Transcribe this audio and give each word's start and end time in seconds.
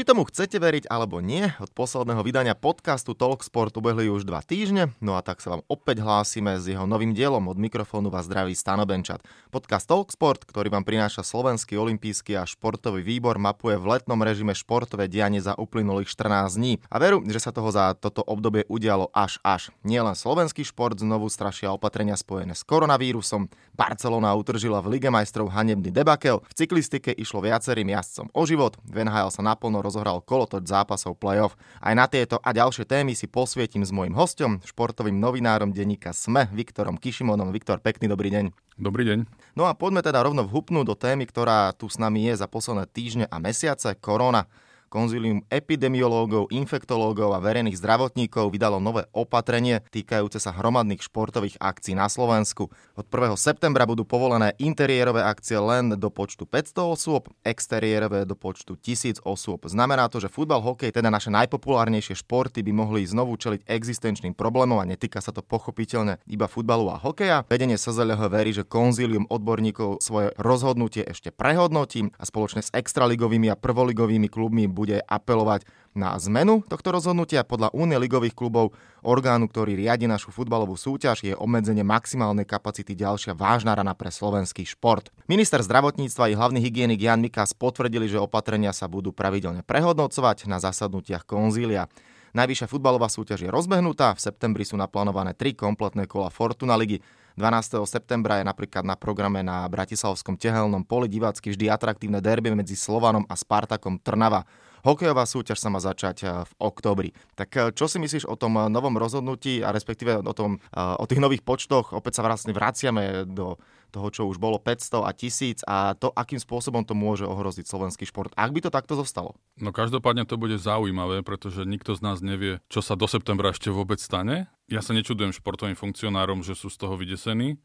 Či 0.00 0.08
tomu 0.08 0.24
chcete 0.24 0.56
veriť 0.56 0.88
alebo 0.88 1.20
nie, 1.20 1.52
od 1.60 1.68
posledného 1.76 2.24
vydania 2.24 2.56
podcastu 2.56 3.12
Talksport 3.12 3.76
ubehli 3.76 4.08
už 4.08 4.24
dva 4.24 4.40
týždne, 4.40 4.96
no 4.96 5.12
a 5.12 5.20
tak 5.20 5.44
sa 5.44 5.52
vám 5.52 5.62
opäť 5.68 6.00
hlásime 6.00 6.56
s 6.56 6.72
jeho 6.72 6.88
novým 6.88 7.12
dielom. 7.12 7.44
Od 7.44 7.60
mikrofónu 7.60 8.08
vás 8.08 8.24
zdraví 8.24 8.56
Stano 8.56 8.88
Benčat. 8.88 9.20
Podcast 9.52 9.84
Talksport, 9.84 10.48
ktorý 10.48 10.72
vám 10.72 10.88
prináša 10.88 11.20
Slovenský 11.20 11.76
olimpijský 11.76 12.32
a 12.40 12.48
športový 12.48 13.04
výbor, 13.04 13.36
mapuje 13.36 13.76
v 13.76 13.92
letnom 13.92 14.16
režime 14.24 14.56
športové 14.56 15.04
dianie 15.04 15.44
za 15.44 15.52
uplynulých 15.52 16.08
14 16.08 16.56
dní. 16.56 16.80
A 16.88 16.96
veru, 16.96 17.20
že 17.28 17.36
sa 17.36 17.52
toho 17.52 17.68
za 17.68 17.92
toto 17.92 18.24
obdobie 18.24 18.64
udialo 18.72 19.12
až 19.12 19.36
až. 19.44 19.68
Nielen 19.84 20.16
slovenský 20.16 20.64
šport 20.64 20.96
znovu 20.96 21.28
strašia 21.28 21.76
opatrenia 21.76 22.16
spojené 22.16 22.56
s 22.56 22.64
koronavírusom, 22.64 23.52
Barcelona 23.76 24.32
utržila 24.32 24.80
v 24.80 24.96
Lige 24.96 25.12
majstrov 25.12 25.52
hanebný 25.52 25.92
debakel, 25.92 26.40
v 26.48 26.52
cyklistike 26.56 27.12
išlo 27.12 27.44
viacerým 27.44 27.92
jazdcom 27.92 28.32
o 28.32 28.42
život, 28.48 28.80
v 28.88 29.04
NHL 29.04 29.28
sa 29.28 29.44
naplno 29.44 29.89
rozohral 29.90 30.22
kolotoč 30.22 30.70
zápasov 30.70 31.18
play-off. 31.18 31.58
Aj 31.82 31.90
na 31.98 32.06
tieto 32.06 32.38
a 32.38 32.54
ďalšie 32.54 32.86
témy 32.86 33.18
si 33.18 33.26
posvietim 33.26 33.82
s 33.82 33.90
mojim 33.90 34.14
hostom, 34.14 34.62
športovým 34.62 35.18
novinárom 35.18 35.74
denníka 35.74 36.14
SME, 36.14 36.46
Viktorom 36.54 36.94
Kišimonom. 36.94 37.50
Viktor, 37.50 37.82
pekný 37.82 38.06
dobrý 38.06 38.30
deň. 38.30 38.54
Dobrý 38.78 39.02
deň. 39.10 39.26
No 39.58 39.66
a 39.66 39.74
poďme 39.74 40.06
teda 40.06 40.22
rovno 40.22 40.46
vhupnúť 40.46 40.86
do 40.86 40.94
témy, 40.94 41.26
ktorá 41.26 41.74
tu 41.74 41.90
s 41.90 41.98
nami 41.98 42.30
je 42.30 42.38
za 42.38 42.46
posledné 42.46 42.86
týždne 42.86 43.26
a 43.26 43.36
mesiace, 43.42 43.98
korona. 43.98 44.46
Konzílium 44.90 45.46
epidemiológov, 45.54 46.50
infektológov 46.50 47.30
a 47.30 47.38
verejných 47.38 47.78
zdravotníkov 47.78 48.50
vydalo 48.50 48.82
nové 48.82 49.06
opatrenie 49.14 49.86
týkajúce 49.94 50.42
sa 50.42 50.50
hromadných 50.50 51.06
športových 51.06 51.62
akcií 51.62 51.94
na 51.94 52.10
Slovensku. 52.10 52.74
Od 52.98 53.06
1. 53.06 53.38
septembra 53.38 53.86
budú 53.86 54.02
povolené 54.02 54.50
interiérové 54.58 55.22
akcie 55.22 55.62
len 55.62 55.94
do 55.94 56.10
počtu 56.10 56.42
500 56.42 56.90
osôb, 56.90 57.30
exteriérové 57.46 58.26
do 58.26 58.34
počtu 58.34 58.74
1000 58.74 59.22
osôb. 59.22 59.62
Znamená 59.70 60.10
to, 60.10 60.18
že 60.18 60.26
futbal, 60.26 60.58
hokej, 60.58 60.90
teda 60.90 61.06
naše 61.06 61.30
najpopulárnejšie 61.30 62.18
športy 62.26 62.66
by 62.66 62.74
mohli 62.74 63.06
znovu 63.06 63.38
čeliť 63.38 63.70
existenčným 63.70 64.34
problémom 64.34 64.82
a 64.82 64.90
netýka 64.90 65.22
sa 65.22 65.30
to 65.30 65.38
pochopiteľne 65.38 66.18
iba 66.26 66.50
futbalu 66.50 66.90
a 66.90 66.98
hokeja. 66.98 67.46
Vedenie 67.46 67.78
SZLH 67.78 68.26
verí, 68.26 68.50
že 68.50 68.66
konzílium 68.66 69.30
odborníkov 69.30 70.02
svoje 70.02 70.34
rozhodnutie 70.34 71.06
ešte 71.06 71.30
prehodnotí 71.30 72.10
a 72.18 72.26
spoločne 72.26 72.66
s 72.66 72.74
extraligovými 72.74 73.46
a 73.46 73.54
prvoligovými 73.54 74.26
klubmi 74.26 74.66
bude 74.80 75.04
apelovať 75.04 75.68
na 75.92 76.14
zmenu 76.16 76.62
tohto 76.64 76.94
rozhodnutia. 76.94 77.44
Podľa 77.44 77.74
Únie 77.76 77.98
ligových 77.98 78.32
klubov, 78.32 78.72
orgánu, 79.04 79.50
ktorý 79.50 79.74
riadi 79.76 80.06
našu 80.08 80.32
futbalovú 80.32 80.78
súťaž, 80.78 81.26
je 81.26 81.34
obmedzenie 81.36 81.82
maximálnej 81.84 82.46
kapacity 82.48 82.96
ďalšia 82.96 83.36
vážna 83.36 83.76
rana 83.76 83.92
pre 83.92 84.08
slovenský 84.08 84.64
šport. 84.64 85.12
Minister 85.26 85.60
zdravotníctva 85.60 86.32
i 86.32 86.38
hlavný 86.38 86.62
hygienik 86.62 87.02
Jan 87.02 87.20
Mikas 87.20 87.52
potvrdili, 87.52 88.08
že 88.08 88.22
opatrenia 88.22 88.72
sa 88.72 88.88
budú 88.88 89.12
pravidelne 89.12 89.66
prehodnocovať 89.66 90.48
na 90.48 90.62
zasadnutiach 90.62 91.26
konzília. 91.28 91.90
Najvyššia 92.30 92.70
futbalová 92.70 93.10
súťaž 93.10 93.42
je 93.42 93.50
rozbehnutá, 93.50 94.14
v 94.14 94.22
septembri 94.22 94.62
sú 94.62 94.78
naplánované 94.78 95.34
tri 95.34 95.50
kompletné 95.50 96.06
kola 96.06 96.30
Fortuna 96.30 96.78
ligy. 96.78 97.02
12. 97.34 97.82
septembra 97.90 98.38
je 98.38 98.46
napríklad 98.46 98.86
na 98.86 98.94
programe 98.94 99.42
na 99.42 99.66
Bratislavskom 99.66 100.38
tehelnom 100.38 100.86
poli 100.86 101.10
divácky 101.10 101.50
vždy 101.50 101.66
atraktívne 101.66 102.22
derby 102.22 102.54
medzi 102.54 102.78
Slovanom 102.78 103.26
a 103.26 103.34
Spartakom 103.34 103.98
Trnava. 103.98 104.46
Hokejová 104.80 105.28
súťaž 105.28 105.58
sa 105.60 105.68
má 105.68 105.80
začať 105.80 106.16
eh, 106.24 106.28
v 106.44 106.52
oktobri. 106.60 107.10
Tak 107.36 107.48
eh, 107.56 107.70
čo 107.76 107.86
si 107.86 108.00
myslíš 108.00 108.24
o 108.24 108.36
tom 108.36 108.56
eh, 108.56 108.68
novom 108.72 108.96
rozhodnutí 108.96 109.60
a 109.60 109.72
respektíve 109.72 110.24
o, 110.24 110.34
tom, 110.34 110.62
o 110.74 111.04
tých 111.04 111.20
nových 111.20 111.44
počtoch? 111.44 111.92
Opäť 111.92 112.20
sa 112.20 112.26
vlastne 112.26 112.56
vraciame 112.56 113.28
do 113.28 113.60
toho, 113.90 114.08
čo 114.14 114.22
už 114.30 114.38
bolo 114.38 114.62
500 114.62 115.02
a 115.02 115.10
1000 115.10 115.66
a 115.66 115.98
to, 115.98 116.14
akým 116.14 116.38
spôsobom 116.38 116.86
to 116.86 116.94
môže 116.94 117.26
ohroziť 117.26 117.66
slovenský 117.66 118.06
šport, 118.06 118.30
ak 118.38 118.54
by 118.54 118.60
to 118.62 118.70
takto 118.70 118.94
zostalo. 118.94 119.34
No 119.58 119.74
každopádne 119.74 120.24
to 120.30 120.38
bude 120.38 120.54
zaujímavé, 120.62 121.26
pretože 121.26 121.66
nikto 121.66 121.98
z 121.98 122.00
nás 122.06 122.22
nevie, 122.22 122.62
čo 122.70 122.80
sa 122.80 122.94
do 122.94 123.10
septembra 123.10 123.50
ešte 123.50 123.68
vôbec 123.74 123.98
stane. 123.98 124.46
Ja 124.70 124.80
sa 124.80 124.94
nečudujem 124.94 125.34
športovým 125.34 125.74
funkcionárom, 125.74 126.46
že 126.46 126.54
sú 126.54 126.70
z 126.70 126.78
toho 126.78 126.94
vydesení. 126.94 127.58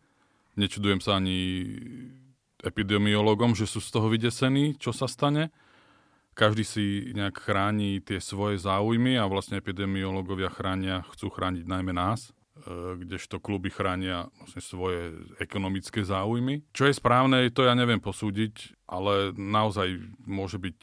Nečudujem 0.57 0.97
sa 0.97 1.21
ani 1.21 1.37
epidemiologom, 2.65 3.53
že 3.53 3.69
sú 3.69 3.77
z 3.77 3.89
toho 3.93 4.09
vydesení, 4.09 4.73
čo 4.81 4.89
sa 4.89 5.05
stane 5.05 5.53
každý 6.35 6.67
si 6.67 6.85
nejak 7.15 7.39
chráni 7.39 8.03
tie 8.03 8.19
svoje 8.19 8.59
záujmy 8.59 9.15
a 9.15 9.25
vlastne 9.25 9.57
epidemiológovia 9.57 10.51
chránia, 10.51 11.07
chcú 11.15 11.31
chrániť 11.31 11.63
najmä 11.63 11.95
nás, 11.95 12.29
e, 12.29 12.99
kdežto 12.99 13.39
kluby 13.39 13.71
chránia 13.71 14.27
vlastne 14.37 14.61
svoje 14.61 15.15
ekonomické 15.39 16.03
záujmy. 16.03 16.67
Čo 16.75 16.91
je 16.91 16.99
správne, 16.99 17.47
to 17.49 17.63
ja 17.63 17.73
neviem 17.73 18.03
posúdiť, 18.03 18.75
ale 18.85 19.31
naozaj 19.33 20.03
môže 20.27 20.59
byť 20.59 20.79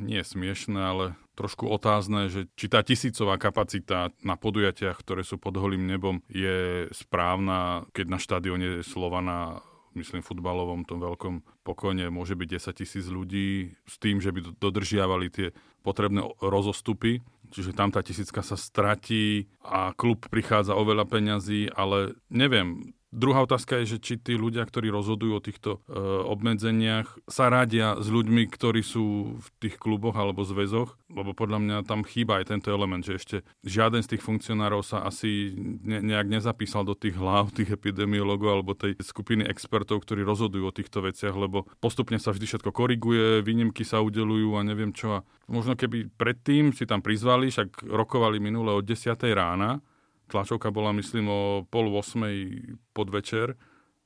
nie 0.00 0.24
smiešné, 0.24 0.80
ale 0.80 1.04
trošku 1.36 1.68
otázne, 1.68 2.28
že 2.28 2.48
či 2.56 2.68
tá 2.68 2.84
tisícová 2.84 3.36
kapacita 3.36 4.12
na 4.24 4.36
podujatiach, 4.36 4.96
ktoré 5.00 5.24
sú 5.24 5.36
pod 5.36 5.56
holým 5.56 5.84
nebom, 5.84 6.24
je 6.28 6.88
správna, 6.92 7.88
keď 7.92 8.06
na 8.08 8.18
štadióne 8.20 8.68
Slovana 8.84 9.64
myslím, 9.94 10.24
futbalovom, 10.24 10.86
tom 10.88 11.02
veľkom 11.02 11.34
pokojne 11.66 12.08
môže 12.08 12.36
byť 12.38 12.48
10 12.58 12.80
tisíc 12.80 13.06
ľudí 13.08 13.76
s 13.84 13.96
tým, 14.00 14.18
že 14.18 14.32
by 14.32 14.56
dodržiavali 14.56 15.26
tie 15.28 15.48
potrebné 15.82 16.22
rozostupy. 16.40 17.20
Čiže 17.52 17.76
tam 17.76 17.92
tá 17.92 18.00
tisícka 18.00 18.40
sa 18.40 18.56
stratí 18.56 19.52
a 19.60 19.92
klub 19.92 20.24
prichádza 20.32 20.72
o 20.72 20.82
veľa 20.88 21.04
peňazí, 21.04 21.68
ale 21.68 22.16
neviem, 22.32 22.96
Druhá 23.12 23.44
otázka 23.44 23.76
je, 23.84 23.96
že 23.96 23.98
či 24.00 24.14
tí 24.16 24.40
ľudia, 24.40 24.64
ktorí 24.64 24.88
rozhodujú 24.88 25.32
o 25.36 25.44
týchto 25.44 25.84
e, 25.84 26.00
obmedzeniach, 26.32 27.28
sa 27.28 27.52
radia 27.52 28.00
s 28.00 28.08
ľuďmi, 28.08 28.48
ktorí 28.48 28.80
sú 28.80 29.36
v 29.36 29.46
tých 29.60 29.76
kluboch 29.76 30.16
alebo 30.16 30.48
zväzoch, 30.48 30.96
lebo 31.12 31.36
podľa 31.36 31.60
mňa 31.60 31.76
tam 31.84 32.08
chýba 32.08 32.40
aj 32.40 32.56
tento 32.56 32.72
element, 32.72 33.04
že 33.04 33.20
ešte 33.20 33.36
žiaden 33.68 34.00
z 34.00 34.16
tých 34.16 34.24
funkcionárov 34.24 34.80
sa 34.80 35.04
asi 35.04 35.52
ne, 35.84 36.00
nejak 36.00 36.24
nezapísal 36.24 36.88
do 36.88 36.96
tých 36.96 37.12
hlav 37.20 37.52
tých 37.52 37.76
epidemiologov 37.76 38.48
alebo 38.48 38.72
tej 38.72 38.96
skupiny 39.04 39.44
expertov, 39.44 40.08
ktorí 40.08 40.24
rozhodujú 40.24 40.64
o 40.64 40.72
týchto 40.72 41.04
veciach, 41.04 41.36
lebo 41.36 41.68
postupne 41.84 42.16
sa 42.16 42.32
vždy 42.32 42.48
všetko 42.48 42.72
koriguje, 42.72 43.44
výnimky 43.44 43.84
sa 43.84 44.00
udelujú 44.00 44.56
a 44.56 44.64
neviem 44.64 44.88
čo. 44.88 45.20
A 45.20 45.24
možno 45.52 45.76
keby 45.76 46.08
predtým 46.16 46.72
si 46.72 46.88
tam 46.88 47.04
prizvali, 47.04 47.52
však 47.52 47.92
rokovali 47.92 48.40
minule 48.40 48.72
od 48.72 48.88
10. 48.88 49.20
rána, 49.36 49.84
tlačovka 50.32 50.72
bola 50.72 50.96
myslím 50.96 51.28
o 51.28 51.40
pol 51.68 51.92
8 51.92 52.96
podvečer, 52.96 53.52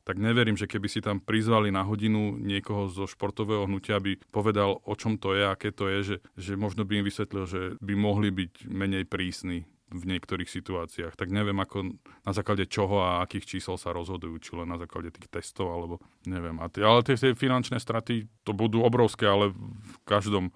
tak 0.07 0.23
neverím, 0.23 0.55
že 0.55 0.71
keby 0.71 0.87
si 0.87 1.03
tam 1.03 1.19
prizvali 1.19 1.75
na 1.75 1.83
hodinu 1.83 2.39
niekoho 2.39 2.87
zo 2.87 3.11
športového 3.11 3.67
hnutia, 3.67 3.99
aby 3.99 4.19
povedal, 4.31 4.79
o 4.87 4.95
čom 4.95 5.19
to 5.19 5.35
je, 5.35 5.43
aké 5.43 5.75
to 5.75 5.91
je, 5.91 5.99
že, 6.03 6.17
že 6.39 6.53
možno 6.55 6.87
by 6.87 7.03
im 7.03 7.07
vysvetlil, 7.11 7.45
že 7.51 7.61
by 7.83 7.95
mohli 7.99 8.31
byť 8.31 8.71
menej 8.71 9.03
prísni 9.11 9.67
v 9.91 10.03
niektorých 10.03 10.51
situáciách. 10.51 11.15
Tak 11.15 11.31
neviem, 11.31 11.59
ako 11.59 11.95
na 12.23 12.33
základe 12.35 12.67
čoho 12.67 13.03
a 13.03 13.23
akých 13.23 13.59
čísel 13.59 13.79
sa 13.79 13.95
rozhodujú, 13.95 14.35
či 14.43 14.51
len 14.59 14.67
na 14.67 14.79
základe 14.79 15.15
tých 15.15 15.31
testov, 15.31 15.71
alebo 15.71 16.03
neviem. 16.27 16.59
Ale 16.59 17.03
tie, 17.03 17.15
tie 17.15 17.39
finančné 17.39 17.79
straty 17.79 18.27
to 18.43 18.51
budú 18.51 18.83
obrovské, 18.83 19.27
ale 19.27 19.55
v 19.55 19.97
každom 20.07 20.51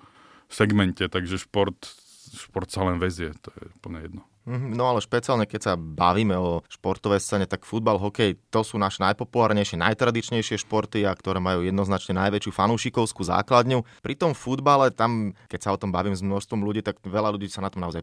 segmente, 0.51 1.07
takže 1.07 1.43
šport, 1.43 1.79
šport 2.35 2.71
sa 2.71 2.87
len 2.87 2.99
vezie, 2.99 3.31
to 3.39 3.55
je 3.55 3.71
úplne 3.79 3.99
jedno. 4.03 4.23
Mhm, 4.51 4.75
no 4.75 4.91
ale 4.91 4.99
špeciálne, 4.99 5.47
keď 5.47 5.61
sa 5.63 5.73
bavíme 5.79 6.35
o 6.35 6.67
športovej 6.67 7.23
scéne, 7.23 7.47
tak 7.47 7.63
futbal, 7.63 8.03
hokej, 8.03 8.35
to 8.51 8.67
sú 8.67 8.83
naše 8.83 8.99
najpopulárnejšie, 8.99 9.79
najtradičnejšie 9.79 10.67
športy 10.67 11.07
a 11.07 11.15
ktoré 11.15 11.39
majú 11.39 11.63
jednoznačne 11.63 12.19
najväčšiu 12.19 12.51
fanúšikovskú 12.51 13.23
základňu. 13.23 13.87
Pri 14.03 14.19
tom 14.19 14.35
futbale, 14.35 14.91
tam, 14.91 15.39
keď 15.47 15.61
sa 15.63 15.71
o 15.71 15.79
tom 15.79 15.95
bavím 15.95 16.19
s 16.19 16.27
množstvom 16.27 16.67
ľudí, 16.67 16.83
tak 16.83 16.99
veľa 16.99 17.31
ľudí 17.31 17.47
sa 17.47 17.63
na 17.63 17.71
tom 17.71 17.87
naozaj 17.87 18.03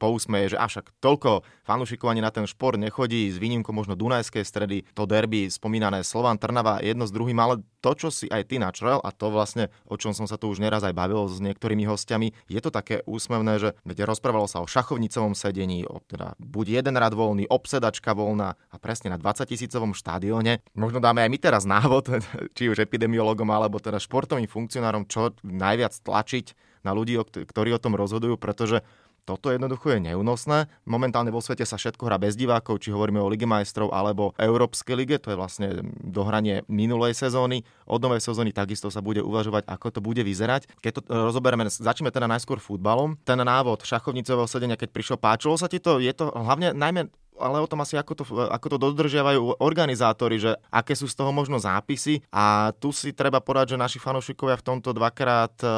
pousmeje, 0.00 0.56
že 0.56 0.60
avšak 0.64 0.96
toľko 1.04 1.44
fanúšikov 1.68 2.08
ani 2.08 2.24
na 2.24 2.32
ten 2.32 2.48
šport 2.48 2.80
nechodí, 2.80 3.28
s 3.28 3.36
výnimkou 3.36 3.76
možno 3.76 3.92
Dunajskej 3.92 4.48
stredy, 4.48 4.88
to 4.96 5.04
derby 5.04 5.52
spomínané 5.52 6.08
Slovan 6.08 6.40
Trnava 6.40 6.80
jedno 6.80 7.04
s 7.04 7.12
druhým, 7.12 7.36
ale 7.36 7.60
to, 7.82 7.98
čo 7.98 8.08
si 8.14 8.30
aj 8.30 8.46
ty 8.48 8.62
načrel, 8.62 9.02
a 9.02 9.10
to 9.10 9.28
vlastne, 9.28 9.68
o 9.90 9.98
čom 9.98 10.14
som 10.14 10.30
sa 10.30 10.38
tu 10.38 10.46
už 10.46 10.62
neraz 10.62 10.86
aj 10.86 10.94
bavil 10.94 11.26
s 11.26 11.42
niektorými 11.42 11.82
hostiami, 11.84 12.30
je 12.46 12.60
to 12.62 12.70
také 12.70 13.02
úsmevné, 13.10 13.58
že 13.58 13.74
veď 13.82 14.06
rozprávalo 14.06 14.46
sa 14.46 14.62
o 14.62 14.70
šachovnicovom 14.70 15.34
sedení, 15.34 15.81
teda 16.08 16.34
buď 16.38 16.82
jeden 16.82 16.94
rad 16.96 17.14
voľný, 17.14 17.48
obsedačka 17.48 18.12
voľná 18.12 18.54
a 18.56 18.76
presne 18.78 19.12
na 19.12 19.18
20 19.18 19.48
tisícovom 19.48 19.92
štadióne. 19.92 20.62
Možno 20.74 21.02
dáme 21.02 21.22
aj 21.22 21.30
my 21.30 21.38
teraz 21.38 21.62
návod, 21.64 22.22
či 22.56 22.68
už 22.68 22.82
epidemiologom 22.82 23.48
alebo 23.50 23.82
teda 23.82 24.02
športovým 24.02 24.48
funkcionárom, 24.48 25.08
čo 25.08 25.34
najviac 25.42 25.94
tlačiť 26.02 26.72
na 26.82 26.90
ľudí, 26.90 27.14
ktorí 27.22 27.70
o 27.74 27.82
tom 27.82 27.94
rozhodujú, 27.94 28.34
pretože 28.36 28.82
toto 29.22 29.54
jednoducho 29.54 29.94
je 29.94 30.02
neúnosné. 30.02 30.66
Momentálne 30.82 31.30
vo 31.30 31.38
svete 31.38 31.62
sa 31.62 31.78
všetko 31.78 32.10
hrá 32.10 32.18
bez 32.18 32.34
divákov, 32.34 32.82
či 32.82 32.90
hovoríme 32.90 33.22
o 33.22 33.30
Lige 33.30 33.46
majstrov 33.46 33.94
alebo 33.94 34.34
Európskej 34.34 34.94
lige, 34.98 35.16
to 35.22 35.30
je 35.30 35.38
vlastne 35.38 35.68
dohranie 36.02 36.66
minulej 36.66 37.14
sezóny. 37.14 37.62
Od 37.86 38.02
novej 38.02 38.18
sezóny 38.18 38.50
takisto 38.50 38.90
sa 38.90 38.98
bude 38.98 39.22
uvažovať, 39.22 39.70
ako 39.70 39.86
to 39.94 40.00
bude 40.02 40.22
vyzerať. 40.26 40.66
Keď 40.82 40.92
to 40.98 41.00
rozoberieme, 41.06 41.70
začneme 41.70 42.10
teda 42.10 42.26
najskôr 42.26 42.58
futbalom. 42.58 43.14
Ten 43.22 43.38
návod 43.38 43.86
šachovnicového 43.86 44.50
sedenia, 44.50 44.74
keď 44.74 44.90
prišiel, 44.90 45.16
páčilo 45.22 45.54
sa 45.54 45.70
ti 45.70 45.78
to? 45.78 46.02
Je 46.02 46.10
to 46.10 46.34
hlavne 46.34 46.74
najmä 46.74 47.06
ale 47.42 47.58
o 47.58 47.66
tom 47.66 47.82
asi, 47.82 47.98
ako 47.98 48.12
to, 48.14 48.24
ako 48.48 48.66
to 48.72 48.76
dodržiavajú 48.78 49.58
organizátori, 49.58 50.38
že 50.38 50.54
aké 50.70 50.94
sú 50.94 51.10
z 51.10 51.18
toho 51.18 51.34
možno 51.34 51.58
zápisy. 51.58 52.22
A 52.30 52.70
tu 52.78 52.94
si 52.94 53.10
treba 53.10 53.42
povedať, 53.42 53.74
že 53.74 53.82
naši 53.82 53.98
fanúšikovia 53.98 54.54
v 54.56 54.66
tomto 54.66 54.94
dvakrát 54.94 55.52
e, 55.60 55.68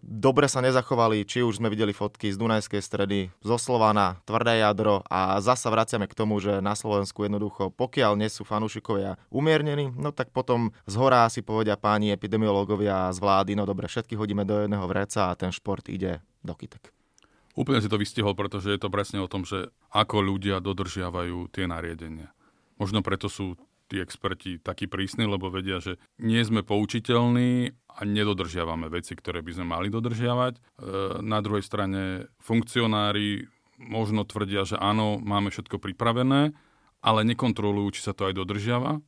dobre 0.00 0.48
sa 0.48 0.64
nezachovali, 0.64 1.28
či 1.28 1.44
už 1.44 1.60
sme 1.60 1.68
videli 1.68 1.92
fotky 1.92 2.32
z 2.32 2.40
Dunajskej 2.40 2.80
stredy, 2.80 3.28
zo 3.44 3.60
Slovana, 3.60 4.18
tvrdé 4.24 4.64
jadro 4.64 5.04
a 5.06 5.38
zasa 5.44 5.68
vraciame 5.68 6.08
k 6.08 6.16
tomu, 6.16 6.40
že 6.40 6.64
na 6.64 6.72
Slovensku 6.72 7.28
jednoducho, 7.28 7.68
pokiaľ 7.76 8.16
nie 8.16 8.32
sú 8.32 8.48
fanúšikovia 8.48 9.20
umiernení, 9.28 9.92
no 9.92 10.10
tak 10.10 10.32
potom 10.32 10.72
z 10.88 10.94
hora 10.96 11.28
si 11.28 11.44
povedia 11.44 11.76
páni 11.76 12.16
epidemiológovia 12.16 13.12
z 13.12 13.18
vlády, 13.20 13.52
no 13.58 13.68
dobre, 13.68 13.90
všetky 13.90 14.16
hodíme 14.16 14.48
do 14.48 14.64
jedného 14.64 14.86
vreca 14.88 15.28
a 15.28 15.36
ten 15.36 15.52
šport 15.52 15.84
ide 15.92 16.24
do 16.40 16.56
kytek. 16.56 16.93
Úplne 17.54 17.78
si 17.78 17.90
to 17.90 17.98
vystihol, 17.98 18.34
pretože 18.34 18.74
je 18.74 18.80
to 18.82 18.90
presne 18.90 19.22
o 19.22 19.30
tom, 19.30 19.46
že 19.46 19.70
ako 19.94 20.22
ľudia 20.22 20.58
dodržiavajú 20.58 21.54
tie 21.54 21.70
nariadenia. 21.70 22.34
Možno 22.82 23.00
preto 23.06 23.30
sú 23.30 23.54
tí 23.86 24.02
experti 24.02 24.58
takí 24.58 24.90
prísni, 24.90 25.28
lebo 25.28 25.52
vedia, 25.52 25.78
že 25.78 26.02
nie 26.18 26.42
sme 26.42 26.66
poučiteľní 26.66 27.70
a 27.94 28.00
nedodržiavame 28.02 28.90
veci, 28.90 29.14
ktoré 29.14 29.44
by 29.44 29.52
sme 29.54 29.66
mali 29.70 29.86
dodržiavať. 29.86 30.54
E, 30.58 30.60
na 31.22 31.38
druhej 31.38 31.62
strane 31.62 32.26
funkcionári 32.42 33.46
možno 33.78 34.26
tvrdia, 34.26 34.66
že 34.66 34.74
áno, 34.74 35.22
máme 35.22 35.54
všetko 35.54 35.78
pripravené, 35.78 36.56
ale 37.04 37.20
nekontrolujú, 37.22 37.94
či 37.94 38.02
sa 38.02 38.16
to 38.16 38.26
aj 38.26 38.34
dodržiava 38.34 38.98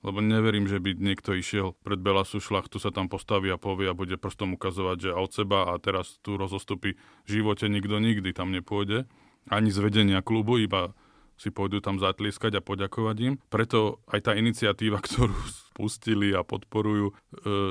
lebo 0.00 0.24
neverím, 0.24 0.64
že 0.64 0.80
by 0.80 0.96
niekto 0.96 1.36
išiel 1.36 1.76
pred 1.84 2.00
Belasu 2.00 2.40
šlachtu, 2.40 2.80
sa 2.80 2.88
tam 2.88 3.12
postaví 3.12 3.52
a 3.52 3.60
povie 3.60 3.92
a 3.92 3.96
bude 3.96 4.16
prstom 4.16 4.56
ukazovať, 4.56 5.10
že 5.10 5.10
od 5.12 5.30
seba 5.32 5.72
a 5.72 5.76
teraz 5.76 6.16
tu 6.24 6.40
rozostupí 6.40 6.96
v 7.24 7.28
živote 7.28 7.68
nikto 7.68 8.00
nikdy 8.00 8.32
tam 8.32 8.52
nepôjde. 8.52 9.04
Ani 9.48 9.68
z 9.68 9.78
vedenia 9.80 10.24
klubu, 10.24 10.60
iba 10.60 10.96
si 11.40 11.48
pôjdu 11.48 11.80
tam 11.80 11.96
zatlieskať 11.96 12.60
a 12.60 12.64
poďakovať 12.64 13.16
im. 13.24 13.34
Preto 13.48 14.04
aj 14.12 14.28
tá 14.28 14.32
iniciatíva, 14.36 15.00
ktorú 15.06 15.36
spustili 15.72 16.36
a 16.36 16.44
podporujú, 16.44 17.08
e, 17.08 17.14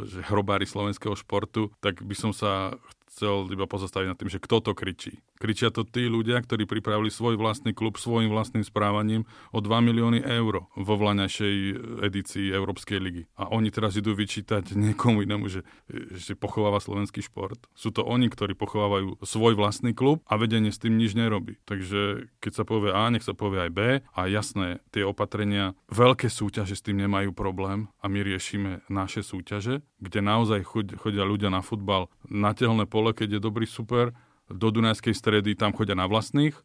že 0.09 0.25
hrobári 0.25 0.65
slovenského 0.65 1.13
športu, 1.13 1.69
tak 1.77 2.01
by 2.01 2.17
som 2.17 2.33
sa 2.33 2.73
chcel 3.13 3.45
iba 3.53 3.69
pozastaviť 3.69 4.07
nad 4.09 4.17
tým, 4.17 4.33
že 4.33 4.41
kto 4.41 4.61
to 4.65 4.71
kričí. 4.73 5.21
Kričia 5.39 5.71
to 5.71 5.87
tí 5.87 6.11
ľudia, 6.11 6.43
ktorí 6.43 6.67
pripravili 6.67 7.07
svoj 7.07 7.39
vlastný 7.39 7.71
klub 7.71 7.95
svojim 7.95 8.27
vlastným 8.27 8.67
správaním 8.67 9.23
o 9.55 9.63
2 9.63 9.71
milióny 9.71 10.19
eur 10.19 10.67
vo 10.75 10.93
vlaňajšej 10.99 11.55
edícii 12.03 12.51
Európskej 12.51 12.99
ligy. 12.99 13.23
A 13.39 13.47
oni 13.47 13.71
teraz 13.71 13.95
idú 13.95 14.11
vyčítať 14.11 14.75
niekomu 14.75 15.23
inému, 15.23 15.47
že, 15.47 15.63
že 16.11 16.35
pochováva 16.35 16.83
slovenský 16.83 17.23
šport. 17.23 17.55
Sú 17.71 17.95
to 17.95 18.03
oni, 18.03 18.27
ktorí 18.27 18.51
pochovávajú 18.51 19.23
svoj 19.23 19.55
vlastný 19.55 19.95
klub 19.95 20.19
a 20.27 20.35
vedenie 20.35 20.75
s 20.75 20.83
tým 20.83 20.99
nič 20.99 21.15
nerobí. 21.15 21.55
Takže 21.63 22.27
keď 22.43 22.51
sa 22.51 22.67
povie 22.67 22.91
A, 22.91 23.07
nech 23.07 23.23
sa 23.23 23.31
povie 23.31 23.63
aj 23.63 23.71
B 23.71 23.79
a 24.03 24.21
jasné, 24.27 24.83
tie 24.91 25.07
opatrenia, 25.07 25.71
veľké 25.87 26.27
súťaže 26.27 26.75
s 26.75 26.83
tým 26.83 26.99
nemajú 26.99 27.31
problém 27.31 27.87
a 28.03 28.11
my 28.11 28.19
riešime 28.27 28.83
naše 28.91 29.23
súťaže, 29.23 29.87
kde 30.03 30.19
naozaj 30.19 30.67
chodia 30.99 31.23
ľudia 31.23 31.47
na 31.47 31.63
futbal 31.63 32.11
na 32.27 32.51
telné 32.51 32.83
pole, 32.83 33.15
keď 33.15 33.39
je 33.39 33.45
dobrý 33.47 33.63
super, 33.63 34.11
do 34.49 34.67
Dunajskej 34.73 35.13
stredy 35.13 35.53
tam 35.53 35.71
chodia 35.71 35.93
na 35.93 36.09
vlastných 36.09 36.57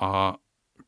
a 0.00 0.40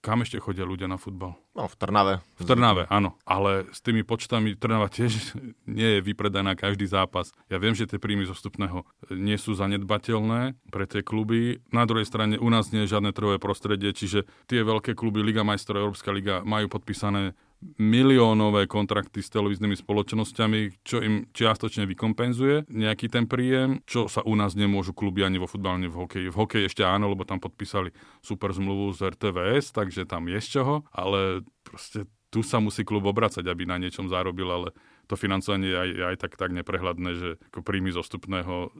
kam 0.02 0.26
ešte 0.26 0.43
chodia 0.43 0.67
ľudia 0.67 0.90
na 0.90 0.99
futbal? 0.99 1.38
No, 1.55 1.70
v 1.70 1.75
Trnave. 1.79 2.14
V 2.40 2.44
Trnave, 2.49 2.90
áno. 2.90 3.14
Ale 3.23 3.70
s 3.70 3.79
tými 3.79 4.02
počtami 4.02 4.58
Trnava 4.58 4.90
tiež 4.90 5.37
nie 5.79 5.99
je 5.99 6.00
vypredaná 6.00 6.58
každý 6.58 6.90
zápas. 6.90 7.31
Ja 7.46 7.62
viem, 7.62 7.76
že 7.76 7.87
tie 7.87 8.02
príjmy 8.02 8.26
zostupného 8.26 8.82
nie 9.14 9.38
sú 9.38 9.55
zanedbateľné 9.55 10.58
pre 10.75 10.84
tie 10.90 11.06
kluby. 11.06 11.62
Na 11.70 11.87
druhej 11.87 12.08
strane 12.08 12.40
u 12.40 12.50
nás 12.50 12.75
nie 12.75 12.84
je 12.84 12.99
žiadne 12.99 13.14
trhové 13.14 13.38
prostredie, 13.38 13.94
čiže 13.94 14.26
tie 14.50 14.67
veľké 14.67 14.99
kluby 14.99 15.23
Liga 15.23 15.46
majstrov, 15.46 15.87
Európska 15.87 16.11
liga 16.11 16.43
majú 16.43 16.67
podpísané 16.67 17.38
miliónové 17.79 18.67
kontrakty 18.67 19.23
s 19.23 19.31
televíznymi 19.31 19.79
spoločnosťami, 19.79 20.82
čo 20.82 20.99
im 21.00 21.31
čiastočne 21.31 21.87
vykompenzuje 21.87 22.69
nejaký 22.69 23.06
ten 23.09 23.31
príjem, 23.31 23.81
čo 23.87 24.11
sa 24.11 24.20
u 24.26 24.35
nás 24.35 24.59
nemôžu 24.59 24.93
kluby 24.93 25.23
ani 25.23 25.38
vo 25.38 25.47
futbale, 25.47 25.82
ani 25.82 25.91
v 25.91 25.99
hokeji. 26.03 26.29
V 26.31 26.38
hokeji 26.38 26.64
ešte 26.67 26.82
áno, 26.82 27.11
lebo 27.11 27.23
tam 27.23 27.38
podpísali 27.38 27.94
super 28.20 28.50
zmluvu 28.50 28.93
z 28.94 29.14
RTVS, 29.14 29.70
takže 29.70 30.05
tam 30.05 30.26
je 30.26 30.38
z 30.43 30.49
čoho, 30.59 30.82
ale 30.91 31.47
proste 31.62 32.06
tu 32.32 32.41
sa 32.41 32.59
musí 32.59 32.82
klub 32.82 33.05
obracať, 33.05 33.44
aby 33.44 33.69
na 33.69 33.76
niečom 33.76 34.08
zarobil, 34.08 34.49
ale 34.49 34.69
to 35.11 35.15
financovanie 35.19 35.69
je 35.69 35.77
aj, 35.77 35.91
aj 36.15 36.17
tak, 36.21 36.33
tak 36.39 36.51
neprehľadné, 36.55 37.11
že 37.19 37.29
ako 37.53 37.61
príjmy 37.61 37.91
zostupného 37.93 38.71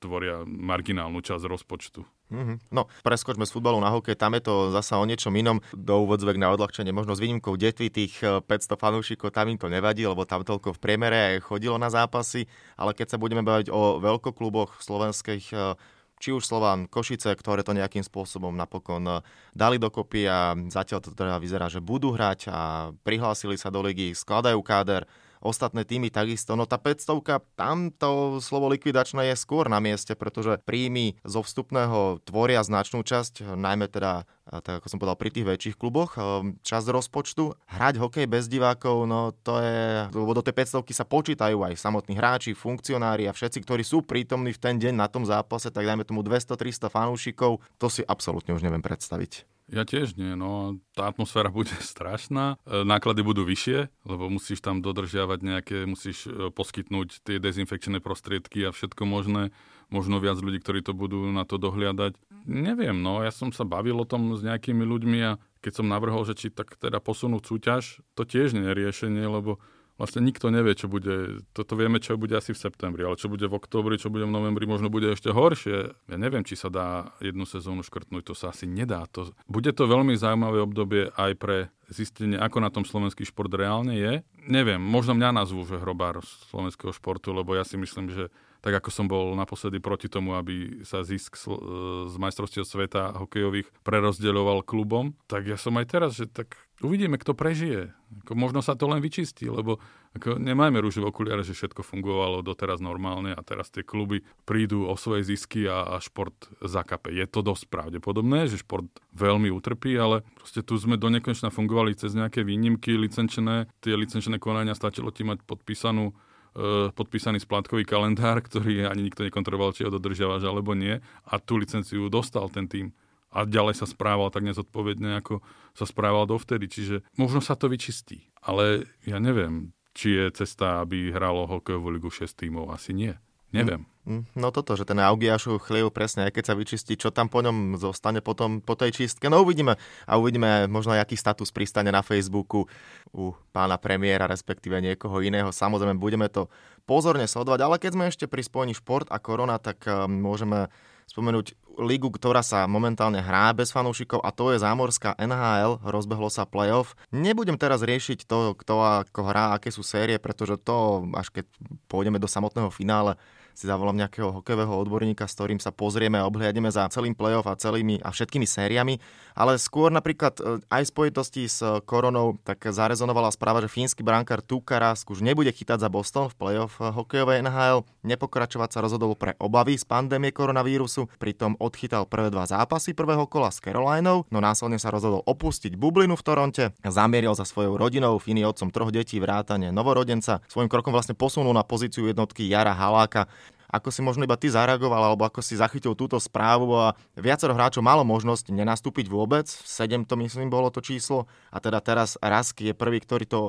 tvoria 0.00 0.42
marginálnu 0.46 1.20
časť 1.20 1.44
rozpočtu. 1.46 2.00
Mm-hmm. 2.26 2.74
No, 2.74 2.90
preskočme 3.06 3.46
z 3.46 3.54
futbalu 3.54 3.78
na 3.78 3.94
hokej, 3.94 4.18
tam 4.18 4.34
je 4.34 4.42
to 4.42 4.54
zasa 4.74 4.98
o 4.98 5.06
niečom 5.06 5.30
inom. 5.38 5.62
Do 5.70 6.02
úvodzvek 6.02 6.42
na 6.42 6.50
odľahčenie, 6.50 6.90
možno 6.90 7.14
s 7.14 7.22
výnimkou 7.22 7.54
detvy 7.54 7.86
tých 7.86 8.18
500 8.18 8.50
eh, 8.50 8.74
fanúšikov, 8.74 9.30
tam 9.30 9.46
im 9.46 9.58
to 9.60 9.70
nevadí, 9.70 10.02
lebo 10.02 10.26
tam 10.26 10.42
toľko 10.42 10.74
v 10.74 10.82
priemere 10.82 11.38
chodilo 11.38 11.78
na 11.78 11.86
zápasy, 11.86 12.50
ale 12.74 12.98
keď 12.98 13.14
sa 13.14 13.22
budeme 13.22 13.46
baviť 13.46 13.70
o 13.70 14.02
veľkokluboch 14.02 14.82
slovenských 14.82 15.46
eh, 15.54 15.78
či 16.16 16.32
už 16.32 16.48
Slován 16.48 16.88
Košice, 16.88 17.36
ktoré 17.36 17.60
to 17.60 17.76
nejakým 17.76 18.02
spôsobom 18.02 18.50
napokon 18.56 19.06
eh, 19.06 19.22
dali 19.54 19.78
dokopy 19.78 20.26
a 20.26 20.58
zatiaľ 20.66 21.06
to 21.06 21.14
teda 21.14 21.38
vyzerá, 21.38 21.70
že 21.70 21.78
budú 21.78 22.10
hrať 22.10 22.50
a 22.50 22.90
prihlásili 23.06 23.54
sa 23.54 23.70
do 23.70 23.86
ligy, 23.86 24.18
skladajú 24.18 24.58
káder, 24.66 25.06
ostatné 25.44 25.88
týmy 25.88 26.12
takisto. 26.12 26.54
No 26.54 26.64
tá 26.64 26.78
500, 26.78 27.16
tam 27.56 27.90
to 27.92 28.38
slovo 28.44 28.68
likvidačné 28.72 29.32
je 29.32 29.36
skôr 29.36 29.66
na 29.66 29.80
mieste, 29.82 30.12
pretože 30.16 30.60
príjmy 30.64 31.18
zo 31.26 31.42
vstupného 31.42 32.20
tvoria 32.24 32.60
značnú 32.62 33.02
časť, 33.02 33.56
najmä 33.56 33.90
teda 33.90 34.28
tak 34.46 34.78
ako 34.78 34.86
som 34.86 35.02
povedal, 35.02 35.18
pri 35.18 35.34
tých 35.34 35.42
väčších 35.42 35.74
kluboch, 35.74 36.14
časť 36.62 36.86
rozpočtu. 36.86 37.50
Hrať 37.66 37.98
hokej 37.98 38.30
bez 38.30 38.46
divákov, 38.46 39.02
no 39.10 39.34
to 39.42 39.58
je, 39.58 40.06
lebo 40.14 40.38
do 40.38 40.42
tej 40.46 40.54
500 40.54 40.86
sa 40.94 41.02
počítajú 41.02 41.66
aj 41.66 41.74
samotní 41.74 42.14
hráči, 42.14 42.54
funkcionári 42.54 43.26
a 43.26 43.34
všetci, 43.34 43.66
ktorí 43.66 43.82
sú 43.82 44.06
prítomní 44.06 44.54
v 44.54 44.62
ten 44.62 44.78
deň 44.78 44.94
na 44.94 45.10
tom 45.10 45.26
zápase, 45.26 45.66
tak 45.74 45.82
dajme 45.82 46.06
tomu 46.06 46.22
200-300 46.22 46.86
fanúšikov, 46.86 47.58
to 47.74 47.90
si 47.90 48.06
absolútne 48.06 48.54
už 48.54 48.62
neviem 48.62 48.86
predstaviť. 48.86 49.55
Ja 49.66 49.82
tiež 49.82 50.14
nie, 50.14 50.38
no. 50.38 50.78
Tá 50.94 51.10
atmosféra 51.10 51.50
bude 51.50 51.74
strašná, 51.82 52.58
e, 52.62 52.86
náklady 52.86 53.26
budú 53.26 53.42
vyššie, 53.42 53.90
lebo 54.06 54.30
musíš 54.30 54.62
tam 54.62 54.78
dodržiavať 54.78 55.38
nejaké, 55.42 55.76
musíš 55.90 56.30
e, 56.30 56.54
poskytnúť 56.54 57.26
tie 57.26 57.42
dezinfekčné 57.42 57.98
prostriedky 57.98 58.62
a 58.62 58.70
všetko 58.70 59.02
možné, 59.02 59.50
možno 59.90 60.22
viac 60.22 60.38
ľudí, 60.38 60.62
ktorí 60.62 60.86
to 60.86 60.94
budú 60.94 61.26
na 61.34 61.42
to 61.42 61.58
dohliadať. 61.58 62.14
Neviem, 62.46 63.02
no. 63.02 63.26
Ja 63.26 63.34
som 63.34 63.50
sa 63.50 63.66
bavil 63.66 63.98
o 63.98 64.06
tom 64.06 64.38
s 64.38 64.46
nejakými 64.46 64.86
ľuďmi 64.86 65.18
a 65.26 65.42
keď 65.58 65.82
som 65.82 65.90
navrhol, 65.90 66.22
že 66.22 66.38
či 66.38 66.46
tak 66.54 66.78
teda 66.78 67.02
posunúť 67.02 67.42
súťaž, 67.42 67.98
to 68.14 68.22
tiež 68.22 68.54
nie 68.54 68.70
je 68.70 68.78
riešenie, 68.86 69.26
lebo 69.26 69.58
vlastne 69.96 70.20
nikto 70.20 70.52
nevie, 70.52 70.76
čo 70.76 70.88
bude, 70.88 71.40
toto 71.56 71.76
vieme, 71.76 72.00
čo 72.00 72.20
bude 72.20 72.36
asi 72.36 72.52
v 72.52 72.60
septembri, 72.60 73.04
ale 73.04 73.16
čo 73.16 73.32
bude 73.32 73.48
v 73.48 73.56
októbri, 73.56 73.96
čo 73.96 74.12
bude 74.12 74.28
v 74.28 74.32
novembri, 74.32 74.68
možno 74.68 74.92
bude 74.92 75.12
ešte 75.12 75.32
horšie. 75.32 75.96
Ja 76.08 76.16
neviem, 76.20 76.44
či 76.44 76.56
sa 76.56 76.68
dá 76.68 77.16
jednu 77.20 77.48
sezónu 77.48 77.80
škrtnúť, 77.80 78.32
to 78.32 78.34
sa 78.36 78.52
asi 78.52 78.68
nedá. 78.68 79.08
To, 79.16 79.32
bude 79.48 79.72
to 79.72 79.88
veľmi 79.88 80.12
zaujímavé 80.16 80.60
obdobie 80.60 81.08
aj 81.16 81.32
pre 81.40 81.56
zistenie, 81.88 82.36
ako 82.36 82.58
na 82.60 82.68
tom 82.68 82.84
slovenský 82.84 83.24
šport 83.24 83.48
reálne 83.52 83.96
je. 83.96 84.12
Neviem, 84.44 84.78
možno 84.78 85.16
mňa 85.16 85.30
nazvú, 85.32 85.64
že 85.64 85.80
hrobár 85.80 86.20
slovenského 86.52 86.92
športu, 86.92 87.32
lebo 87.32 87.56
ja 87.56 87.64
si 87.64 87.80
myslím, 87.80 88.12
že 88.12 88.28
tak 88.66 88.82
ako 88.82 88.90
som 88.90 89.06
bol 89.06 89.38
naposledy 89.38 89.78
proti 89.78 90.10
tomu, 90.10 90.34
aby 90.34 90.82
sa 90.82 91.06
zisk 91.06 91.38
z 91.38 92.14
majstrovstiev 92.18 92.66
sveta 92.66 93.14
hokejových 93.14 93.70
prerozdeľoval 93.86 94.66
klubom, 94.66 95.14
tak 95.30 95.46
ja 95.46 95.54
som 95.54 95.78
aj 95.78 95.86
teraz, 95.86 96.18
že 96.18 96.26
tak 96.26 96.58
uvidíme, 96.82 97.16
kto 97.16 97.32
prežije. 97.32 97.94
Ako 98.24 98.32
možno 98.36 98.60
sa 98.60 98.76
to 98.76 98.88
len 98.90 99.00
vyčistí, 99.00 99.48
lebo 99.48 99.80
ako 100.16 100.40
nemajme 100.40 100.80
rúžové 100.80 101.12
okuliare, 101.12 101.44
že 101.44 101.56
všetko 101.56 101.84
fungovalo 101.84 102.40
doteraz 102.40 102.80
normálne 102.80 103.36
a 103.36 103.40
teraz 103.40 103.68
tie 103.68 103.84
kluby 103.84 104.24
prídu 104.48 104.88
o 104.88 104.94
svoje 104.96 105.28
zisky 105.28 105.68
a, 105.68 105.96
a 105.96 106.02
šport 106.02 106.34
zakape. 106.60 107.12
Je 107.12 107.24
to 107.28 107.44
dosť 107.44 107.68
pravdepodobné, 107.68 108.48
že 108.48 108.60
šport 108.60 108.88
veľmi 109.12 109.52
utrpí, 109.52 109.96
ale 109.96 110.24
proste 110.36 110.64
tu 110.64 110.76
sme 110.80 111.00
do 111.00 111.12
nekonečna 111.12 111.52
fungovali 111.52 111.96
cez 111.96 112.16
nejaké 112.16 112.44
výnimky 112.44 112.96
licenčné. 112.96 113.68
Tie 113.84 113.94
licenčné 113.96 114.40
konania 114.40 114.72
stačilo 114.72 115.12
ti 115.12 115.22
mať 115.22 115.44
podpísanú 115.44 116.16
E, 116.56 116.88
podpísaný 116.96 117.44
splátkový 117.44 117.84
kalendár, 117.84 118.40
ktorý 118.40 118.88
ani 118.88 119.12
nikto 119.12 119.20
nekontroloval, 119.28 119.76
či 119.76 119.84
ho 119.84 119.92
dodržiavaš 119.92 120.40
alebo 120.48 120.72
nie. 120.72 120.96
A 121.28 121.36
tú 121.36 121.60
licenciu 121.60 122.08
dostal 122.08 122.48
ten 122.48 122.64
tým. 122.64 122.96
A 123.36 123.44
ďalej 123.44 123.76
sa 123.76 123.84
správal 123.84 124.32
tak 124.32 124.48
nezodpovedne, 124.48 125.20
ako 125.20 125.44
sa 125.76 125.84
správal 125.84 126.24
dovtedy. 126.24 126.72
Čiže 126.72 127.04
možno 127.20 127.44
sa 127.44 127.52
to 127.52 127.68
vyčistí. 127.68 128.32
Ale 128.40 128.88
ja 129.04 129.20
neviem, 129.20 129.76
či 129.92 130.16
je 130.16 130.32
cesta, 130.32 130.80
aby 130.80 131.12
hralo 131.12 131.44
hokejovú 131.44 131.92
ligu 131.92 132.08
6 132.08 132.32
tímov. 132.32 132.72
Asi 132.72 132.96
nie. 132.96 133.12
Neviem. 133.54 133.86
Mm, 134.06 134.22
no 134.38 134.54
toto, 134.54 134.78
že 134.78 134.86
ten 134.86 135.02
Augiašu 135.02 135.58
chliev 135.58 135.90
presne, 135.90 136.30
aj 136.30 136.38
keď 136.38 136.44
sa 136.46 136.54
vyčistí, 136.54 136.94
čo 136.94 137.10
tam 137.10 137.26
po 137.26 137.42
ňom 137.42 137.74
zostane 137.78 138.22
potom 138.22 138.62
po 138.62 138.78
tej 138.78 138.94
čistke. 138.94 139.26
No 139.26 139.42
uvidíme. 139.42 139.78
A 140.06 140.18
uvidíme 140.18 140.70
možno, 140.70 140.94
aký 140.94 141.18
status 141.18 141.50
pristane 141.50 141.90
na 141.90 142.06
Facebooku 142.06 142.70
u 143.10 143.34
pána 143.50 143.78
premiéra, 143.78 144.30
respektíve 144.30 144.78
niekoho 144.78 145.18
iného. 145.22 145.50
Samozrejme, 145.50 145.98
budeme 145.98 146.30
to 146.30 146.46
pozorne 146.86 147.26
sledovať, 147.26 147.60
ale 147.66 147.76
keď 147.82 147.90
sme 147.98 148.04
ešte 148.06 148.30
pri 148.30 148.42
spojení 148.46 148.74
šport 148.78 149.10
a 149.10 149.18
korona, 149.18 149.58
tak 149.58 149.82
eh, 149.86 150.06
môžeme 150.06 150.70
spomenúť 151.06 151.54
ligu, 151.76 152.08
ktorá 152.08 152.40
sa 152.40 152.64
momentálne 152.64 153.20
hrá 153.20 153.52
bez 153.52 153.70
fanúšikov 153.70 154.24
a 154.24 154.32
to 154.32 154.52
je 154.52 154.62
zámorská 154.64 155.14
NHL, 155.20 155.80
rozbehlo 155.84 156.32
sa 156.32 156.48
playoff. 156.48 156.96
Nebudem 157.12 157.60
teraz 157.60 157.84
riešiť 157.84 158.24
to, 158.24 158.56
kto 158.56 158.74
ako 159.06 159.20
hrá, 159.28 159.56
aké 159.56 159.68
sú 159.68 159.84
série, 159.84 160.16
pretože 160.16 160.56
to, 160.60 161.08
až 161.12 161.30
keď 161.30 161.44
pôjdeme 161.86 162.16
do 162.16 162.26
samotného 162.26 162.72
finále, 162.72 163.14
si 163.56 163.64
zavolám 163.64 163.96
nejakého 163.96 164.36
hokejového 164.36 164.68
odborníka, 164.68 165.24
s 165.24 165.32
ktorým 165.32 165.56
sa 165.56 165.72
pozrieme 165.72 166.20
a 166.20 166.28
obhliademe 166.28 166.68
za 166.68 166.84
celým 166.92 167.16
playoff 167.16 167.48
a 167.48 167.56
celými 167.56 168.04
a 168.04 168.12
všetkými 168.12 168.44
sériami. 168.44 169.00
Ale 169.32 169.56
skôr 169.56 169.88
napríklad 169.88 170.36
e, 170.36 170.60
aj 170.68 170.82
v 170.84 170.92
spojitosti 170.92 171.42
s 171.48 171.64
koronou 171.88 172.36
tak 172.44 172.60
zarezonovala 172.68 173.32
správa, 173.32 173.64
že 173.64 173.72
fínsky 173.72 174.04
brankár 174.04 174.44
Tukarask 174.44 175.08
už 175.08 175.24
nebude 175.24 175.48
chytať 175.48 175.80
za 175.80 175.88
Boston 175.88 176.28
v 176.28 176.36
playoff 176.36 176.76
hokejovej 176.76 177.40
NHL. 177.40 177.88
Nepokračovať 178.04 178.76
sa 178.76 178.84
rozhodol 178.84 179.16
pre 179.16 179.32
obavy 179.40 179.80
z 179.80 179.88
pandémie 179.88 180.36
koronavírusu, 180.36 181.08
pritom 181.16 181.56
odchytal 181.66 182.06
prvé 182.06 182.30
dva 182.30 182.46
zápasy 182.46 182.94
prvého 182.94 183.26
kola 183.26 183.50
s 183.50 183.58
Carolinou, 183.58 184.24
no 184.30 184.38
následne 184.38 184.78
sa 184.78 184.94
rozhodol 184.94 185.26
opustiť 185.26 185.74
bublinu 185.74 186.14
v 186.14 186.24
Toronte, 186.24 186.64
zamieril 186.80 187.34
za 187.34 187.42
svojou 187.42 187.74
rodinou, 187.74 188.16
Fíny 188.22 188.46
otcom 188.46 188.70
troch 188.70 188.94
detí, 188.94 189.18
vrátane 189.18 189.74
novorodenca. 189.74 190.38
Svojim 190.46 190.70
krokom 190.70 190.94
vlastne 190.94 191.18
posunul 191.18 191.50
na 191.50 191.66
pozíciu 191.66 192.06
jednotky 192.06 192.46
Jara 192.46 192.72
Haláka. 192.72 193.26
Ako 193.66 193.90
si 193.90 193.98
možno 193.98 194.22
iba 194.22 194.38
ty 194.38 194.46
zareagoval, 194.46 195.12
alebo 195.12 195.26
ako 195.26 195.42
si 195.42 195.58
zachytil 195.58 195.98
túto 195.98 196.16
správu 196.22 196.70
a 196.70 196.94
viacero 197.18 197.50
hráčov 197.50 197.82
malo 197.82 198.06
možnosť 198.06 198.54
nenastúpiť 198.54 199.10
vôbec, 199.10 199.50
7 199.50 200.06
to 200.06 200.14
myslím 200.22 200.46
bolo 200.46 200.70
to 200.70 200.78
číslo. 200.78 201.26
A 201.50 201.58
teda 201.58 201.82
teraz 201.82 202.14
Rasky 202.22 202.70
je 202.70 202.74
prvý, 202.78 203.02
ktorý 203.02 203.26
to 203.26 203.40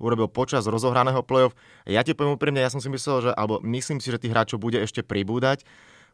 urobil 0.00 0.30
počas 0.30 0.64
rozohraného 0.64 1.20
play-off. 1.26 1.58
Ja 1.84 2.06
ti 2.06 2.14
poviem 2.14 2.38
úprimne, 2.38 2.62
ja 2.62 2.72
som 2.72 2.80
si 2.80 2.88
myslel, 2.88 3.28
že, 3.28 3.30
alebo 3.34 3.58
myslím 3.66 3.98
si, 3.98 4.08
že 4.08 4.22
tých 4.22 4.32
hráčov 4.32 4.62
bude 4.62 4.78
ešte 4.78 5.02
pribúdať, 5.02 5.66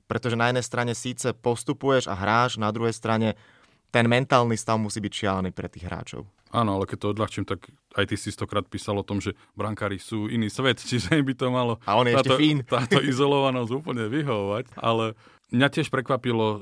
pretože 0.04 0.36
na 0.38 0.52
jednej 0.52 0.64
strane 0.64 0.92
síce 0.92 1.32
postupuješ 1.32 2.08
a 2.08 2.14
hráš, 2.14 2.60
na 2.60 2.68
druhej 2.70 2.92
strane 2.92 3.38
ten 3.94 4.10
mentálny 4.10 4.58
stav 4.58 4.74
musí 4.74 4.98
byť 4.98 5.12
šialený 5.14 5.50
pre 5.54 5.70
tých 5.70 5.86
hráčov. 5.86 6.26
Áno, 6.54 6.78
ale 6.78 6.86
keď 6.86 6.98
to 6.98 7.12
odľahčím, 7.14 7.46
tak 7.46 7.66
aj 7.98 8.10
ty 8.10 8.14
si 8.14 8.30
stokrát 8.30 8.62
písal 8.66 8.94
o 8.94 9.06
tom, 9.06 9.18
že 9.18 9.34
brankári 9.58 9.98
sú 9.98 10.30
iný 10.30 10.46
svet, 10.46 10.78
čiže 10.90 11.18
by 11.18 11.34
to 11.34 11.46
malo 11.50 11.82
a 11.82 11.98
on 11.98 12.06
je 12.06 12.14
táto, 12.14 12.34
ešte 12.34 12.38
fín. 12.38 12.58
táto 12.62 12.98
izolovanosť 13.10 13.70
úplne 13.74 14.06
vyhovovať. 14.06 14.78
Ale 14.78 15.18
mňa 15.50 15.68
tiež 15.70 15.90
prekvapilo, 15.90 16.46
e, 16.46 16.60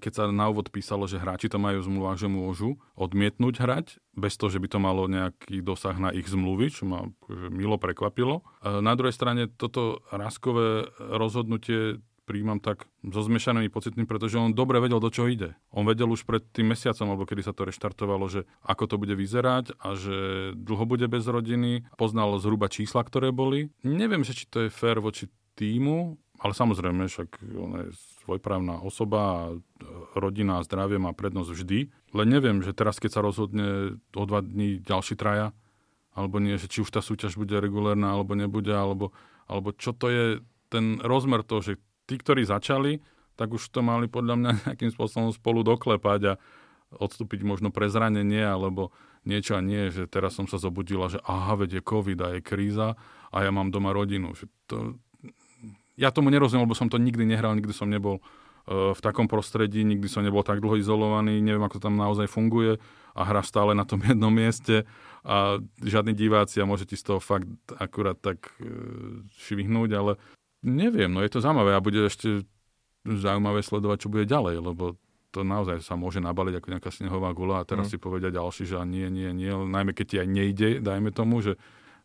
keď 0.00 0.12
sa 0.12 0.24
na 0.32 0.48
úvod 0.48 0.72
písalo, 0.72 1.04
že 1.04 1.20
hráči 1.20 1.52
to 1.52 1.60
majú 1.60 1.84
v 1.84 1.88
zmluvách, 1.92 2.18
že 2.20 2.28
môžu 2.32 2.80
odmietnúť 2.96 3.54
hrať, 3.60 3.86
bez 4.16 4.36
toho, 4.40 4.48
že 4.48 4.60
by 4.60 4.68
to 4.72 4.78
malo 4.80 5.04
nejaký 5.08 5.60
dosah 5.60 5.96
na 5.96 6.12
ich 6.12 6.28
zmluvy, 6.28 6.72
čo 6.72 6.88
ma 6.88 7.04
milo 7.52 7.76
prekvapilo. 7.76 8.40
E, 8.64 8.80
na 8.80 8.96
druhej 8.96 9.12
strane 9.12 9.48
toto 9.48 10.00
raskové 10.08 10.88
rozhodnutie 10.96 12.00
príjmam 12.22 12.62
tak 12.62 12.86
so 13.02 13.20
zmiešanými 13.22 13.68
pocitmi, 13.68 14.06
pretože 14.06 14.38
on 14.38 14.54
dobre 14.54 14.78
vedel, 14.78 15.02
do 15.02 15.10
čoho 15.10 15.26
ide. 15.26 15.58
On 15.74 15.82
vedel 15.82 16.06
už 16.10 16.22
pred 16.22 16.42
tým 16.54 16.70
mesiacom, 16.70 17.10
alebo 17.10 17.26
kedy 17.26 17.42
sa 17.42 17.52
to 17.52 17.66
reštartovalo, 17.66 18.30
že 18.30 18.46
ako 18.62 18.84
to 18.86 18.96
bude 18.98 19.14
vyzerať 19.18 19.74
a 19.82 19.98
že 19.98 20.16
dlho 20.54 20.84
bude 20.86 21.06
bez 21.10 21.26
rodiny. 21.26 21.86
Poznal 21.98 22.38
zhruba 22.38 22.70
čísla, 22.70 23.02
ktoré 23.02 23.34
boli. 23.34 23.74
Neviem, 23.82 24.22
že 24.22 24.38
či 24.38 24.46
to 24.46 24.66
je 24.66 24.70
fér 24.70 25.02
voči 25.02 25.26
týmu, 25.58 26.16
ale 26.42 26.58
samozrejme, 26.58 27.06
však 27.06 27.38
on 27.54 27.70
je 27.78 27.86
svojprávna 28.26 28.82
osoba 28.82 29.20
a 29.22 29.42
rodina 30.18 30.58
a 30.58 30.66
zdravie 30.66 30.98
má 30.98 31.14
prednosť 31.14 31.50
vždy. 31.54 31.78
Len 32.18 32.28
neviem, 32.28 32.58
že 32.66 32.74
teraz, 32.74 32.98
keď 32.98 33.10
sa 33.18 33.22
rozhodne 33.22 33.98
o 34.14 34.24
dva 34.26 34.42
dní 34.42 34.82
ďalší 34.82 35.14
traja, 35.14 35.54
alebo 36.12 36.42
nie, 36.42 36.58
že 36.58 36.66
či 36.66 36.82
už 36.82 36.90
tá 36.90 37.00
súťaž 37.00 37.38
bude 37.38 37.56
regulárna, 37.56 38.12
alebo 38.12 38.34
nebude, 38.34 38.74
alebo, 38.74 39.14
alebo 39.46 39.70
čo 39.72 39.94
to 39.94 40.10
je 40.10 40.24
ten 40.68 40.98
rozmer 41.00 41.46
toho, 41.46 41.62
že 41.62 41.72
tí, 42.06 42.14
ktorí 42.18 42.46
začali, 42.46 43.00
tak 43.36 43.56
už 43.56 43.72
to 43.72 43.80
mali 43.80 44.06
podľa 44.06 44.34
mňa 44.38 44.50
nejakým 44.68 44.90
spôsobom 44.92 45.30
spolu 45.32 45.64
doklepať 45.64 46.20
a 46.30 46.34
odstúpiť 46.92 47.40
možno 47.40 47.72
pre 47.72 47.88
zranenie 47.88 48.44
alebo 48.44 48.92
niečo 49.24 49.56
a 49.56 49.64
nie, 49.64 49.88
že 49.88 50.10
teraz 50.10 50.36
som 50.36 50.44
sa 50.50 50.58
zobudila, 50.58 51.08
že 51.08 51.22
aha, 51.24 51.56
veď 51.56 51.80
je 51.80 51.82
COVID 51.86 52.18
a 52.20 52.28
je 52.36 52.40
kríza 52.42 52.98
a 53.32 53.36
ja 53.40 53.50
mám 53.54 53.70
doma 53.72 53.94
rodinu. 53.94 54.34
Že 54.34 54.44
to... 54.66 54.76
Ja 55.96 56.10
tomu 56.10 56.28
nerozumiem, 56.28 56.66
lebo 56.66 56.76
som 56.76 56.90
to 56.90 56.98
nikdy 56.98 57.24
nehral, 57.24 57.54
nikdy 57.54 57.70
som 57.70 57.86
nebol 57.86 58.18
uh, 58.18 58.92
v 58.92 59.00
takom 59.00 59.30
prostredí, 59.30 59.86
nikdy 59.86 60.10
som 60.10 60.26
nebol 60.26 60.42
tak 60.42 60.58
dlho 60.58 60.76
izolovaný, 60.76 61.38
neviem, 61.38 61.62
ako 61.62 61.78
to 61.78 61.86
tam 61.86 61.96
naozaj 61.96 62.26
funguje 62.26 62.82
a 63.14 63.22
hra 63.22 63.46
stále 63.46 63.72
na 63.78 63.86
tom 63.86 64.02
jednom 64.08 64.32
mieste 64.34 64.84
a 65.22 65.62
žiadni 65.78 66.18
diváci 66.18 66.58
a 66.58 66.66
môže 66.66 66.84
ti 66.84 66.98
z 66.98 67.14
toho 67.14 67.20
fakt 67.22 67.48
akurát 67.78 68.18
tak 68.18 68.50
uh, 68.58 69.22
švihnúť, 69.38 69.90
ale 69.94 70.12
Neviem, 70.62 71.10
no 71.10 71.22
je 71.22 71.30
to 71.30 71.42
zaujímavé 71.42 71.74
a 71.74 71.82
bude 71.82 72.06
ešte 72.06 72.46
zaujímavé 73.02 73.66
sledovať, 73.66 74.06
čo 74.06 74.12
bude 74.12 74.30
ďalej, 74.30 74.62
lebo 74.62 74.94
to 75.32 75.42
naozaj 75.42 75.80
sa 75.80 75.96
môže 75.96 76.20
nabaliť 76.20 76.60
ako 76.60 76.68
nejaká 76.76 76.90
snehová 76.92 77.32
gula 77.32 77.64
a 77.64 77.66
teraz 77.66 77.88
mm. 77.88 77.92
si 77.96 77.98
povedia 77.98 78.30
ďalší, 78.30 78.68
že 78.68 78.76
nie, 78.84 79.08
nie, 79.08 79.32
nie, 79.32 79.50
najmä 79.50 79.96
keď 79.96 80.06
ti 80.06 80.16
aj 80.20 80.28
nejde, 80.28 80.68
dajme 80.84 81.10
tomu, 81.10 81.40
že 81.40 81.56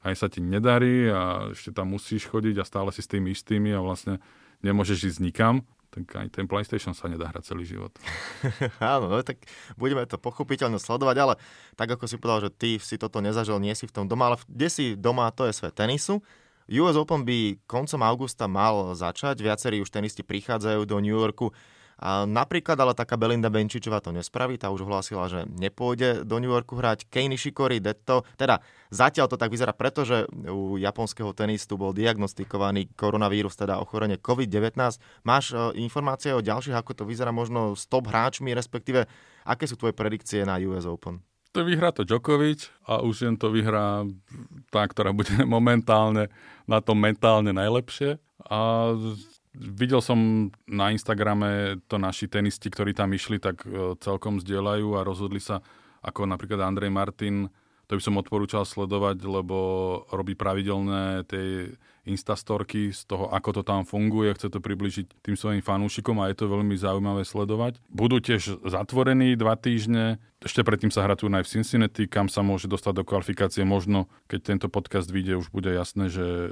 aj 0.01 0.15
sa 0.15 0.27
ti 0.31 0.39
nedarí 0.39 1.11
a 1.11 1.51
ešte 1.51 1.75
tam 1.75 1.91
musíš 1.91 2.31
chodiť 2.31 2.55
a 2.63 2.65
stále 2.65 2.89
si 2.95 3.03
s 3.03 3.11
tými 3.11 3.35
istými 3.35 3.75
a 3.75 3.83
vlastne 3.83 4.23
nemôžeš 4.63 5.13
ísť 5.13 5.19
nikam, 5.19 5.67
tak 5.91 6.07
aj 6.07 6.27
ten 6.31 6.45
PlayStation 6.47 6.95
sa 6.95 7.11
nedá 7.11 7.27
hrať 7.27 7.51
celý 7.51 7.67
život. 7.67 7.91
Áno, 8.79 9.11
no, 9.11 9.19
tak 9.21 9.43
budeme 9.75 10.07
to 10.07 10.15
pochopiteľne 10.15 10.79
sledovať, 10.79 11.17
ale 11.19 11.33
tak 11.75 11.91
ako 11.91 12.07
si 12.07 12.15
povedal, 12.15 12.47
že 12.47 12.51
ty 12.55 12.69
si 12.79 12.95
toto 12.95 13.19
nezažil, 13.19 13.59
nie 13.59 13.75
si 13.75 13.85
v 13.85 13.93
tom 13.93 14.05
doma, 14.07 14.31
ale 14.33 14.37
kde 14.47 14.67
si 14.71 14.85
doma, 14.95 15.27
to 15.35 15.45
je 15.45 15.53
svet 15.53 15.75
tenisu. 15.75 16.23
US 16.67 16.99
Open 16.99 17.23
by 17.23 17.63
koncom 17.63 18.03
augusta 18.03 18.43
mal 18.51 18.91
začať, 18.91 19.39
viacerí 19.39 19.79
už 19.79 19.87
tenisti 19.87 20.19
prichádzajú 20.19 20.83
do 20.83 20.99
New 20.99 21.15
Yorku. 21.15 21.55
A 21.97 22.29
napríklad 22.29 22.77
ale 22.77 22.93
taká 22.93 23.17
Belinda 23.17 23.49
Benčičová 23.49 23.97
to 23.97 24.13
nespraví, 24.13 24.53
tá 24.61 24.69
už 24.69 24.85
hlásila, 24.85 25.25
že 25.25 25.49
nepôjde 25.49 26.21
do 26.29 26.37
New 26.37 26.53
Yorku 26.53 26.77
hrať. 26.77 27.09
Kei 27.09 27.25
Nishikori, 27.25 27.81
Detto, 27.81 28.21
teda 28.37 28.61
zatiaľ 28.93 29.25
to 29.25 29.39
tak 29.39 29.49
vyzerá, 29.49 29.73
pretože 29.73 30.29
u 30.45 30.77
japonského 30.77 31.33
tenistu 31.33 31.73
bol 31.73 31.97
diagnostikovaný 31.97 32.93
koronavírus, 32.93 33.57
teda 33.57 33.81
ochorenie 33.81 34.21
COVID-19. 34.21 34.77
Máš 35.25 35.57
e, 35.57 35.81
informácie 35.81 36.37
o 36.37 36.45
ďalších, 36.45 36.77
ako 36.77 37.01
to 37.01 37.03
vyzerá 37.09 37.33
možno 37.33 37.73
s 37.73 37.89
top 37.89 38.13
hráčmi, 38.13 38.53
respektíve 38.53 39.09
aké 39.41 39.65
sú 39.65 39.73
tvoje 39.73 39.97
predikcie 39.97 40.45
na 40.45 40.61
US 40.69 40.85
Open? 40.85 41.25
To 41.55 41.63
vyhrá 41.63 41.95
to 41.95 42.03
Djokovic 42.03 42.69
a 42.85 43.01
už 43.01 43.15
jen 43.27 43.35
to 43.39 43.49
vyhrá 43.49 44.03
tá, 44.69 44.83
ktorá 44.85 45.15
bude 45.15 45.31
momentálne 45.47 46.27
na 46.67 46.83
tom 46.83 46.99
mentálne 46.99 47.55
najlepšie. 47.55 48.19
A 48.47 48.91
videl 49.57 50.01
som 50.03 50.49
na 50.69 50.93
Instagrame 50.93 51.81
to 51.89 51.97
naši 51.97 52.29
tenisti, 52.29 52.69
ktorí 52.69 52.93
tam 52.93 53.11
išli, 53.15 53.41
tak 53.41 53.65
e, 53.65 53.97
celkom 53.97 54.37
zdieľajú 54.37 54.87
a 54.99 55.07
rozhodli 55.07 55.41
sa, 55.41 55.65
ako 56.05 56.29
napríklad 56.29 56.61
Andrej 56.61 56.93
Martin, 56.93 57.49
to 57.87 57.95
by 57.95 58.03
som 58.03 58.19
odporúčal 58.19 58.67
sledovať, 58.67 59.23
lebo 59.23 59.57
robí 60.11 60.35
pravidelné 60.35 61.23
tie 61.25 61.71
instastorky 62.07 62.95
z 62.95 63.03
toho, 63.05 63.27
ako 63.29 63.59
to 63.59 63.61
tam 63.67 63.83
funguje, 63.83 64.33
chce 64.33 64.47
to 64.49 64.59
približiť 64.63 65.21
tým 65.21 65.35
svojim 65.35 65.61
fanúšikom 65.61 66.17
a 66.23 66.31
je 66.31 66.39
to 66.39 66.47
veľmi 66.47 66.73
zaujímavé 66.79 67.27
sledovať. 67.27 67.83
Budú 67.91 68.23
tiež 68.23 68.63
zatvorení 68.63 69.35
dva 69.35 69.59
týždne, 69.59 70.23
ešte 70.37 70.61
predtým 70.61 70.93
sa 70.93 71.01
hrá 71.01 71.17
turnaj 71.17 71.49
v 71.49 71.59
Cincinnati, 71.59 72.05
kam 72.05 72.29
sa 72.29 72.45
môže 72.45 72.69
dostať 72.69 73.01
do 73.01 73.03
kvalifikácie. 73.09 73.65
Možno, 73.65 74.05
keď 74.29 74.53
tento 74.53 74.67
podcast 74.69 75.09
vyjde, 75.09 75.41
už 75.41 75.49
bude 75.49 75.73
jasné, 75.73 76.13
že 76.13 76.21
e, 76.21 76.47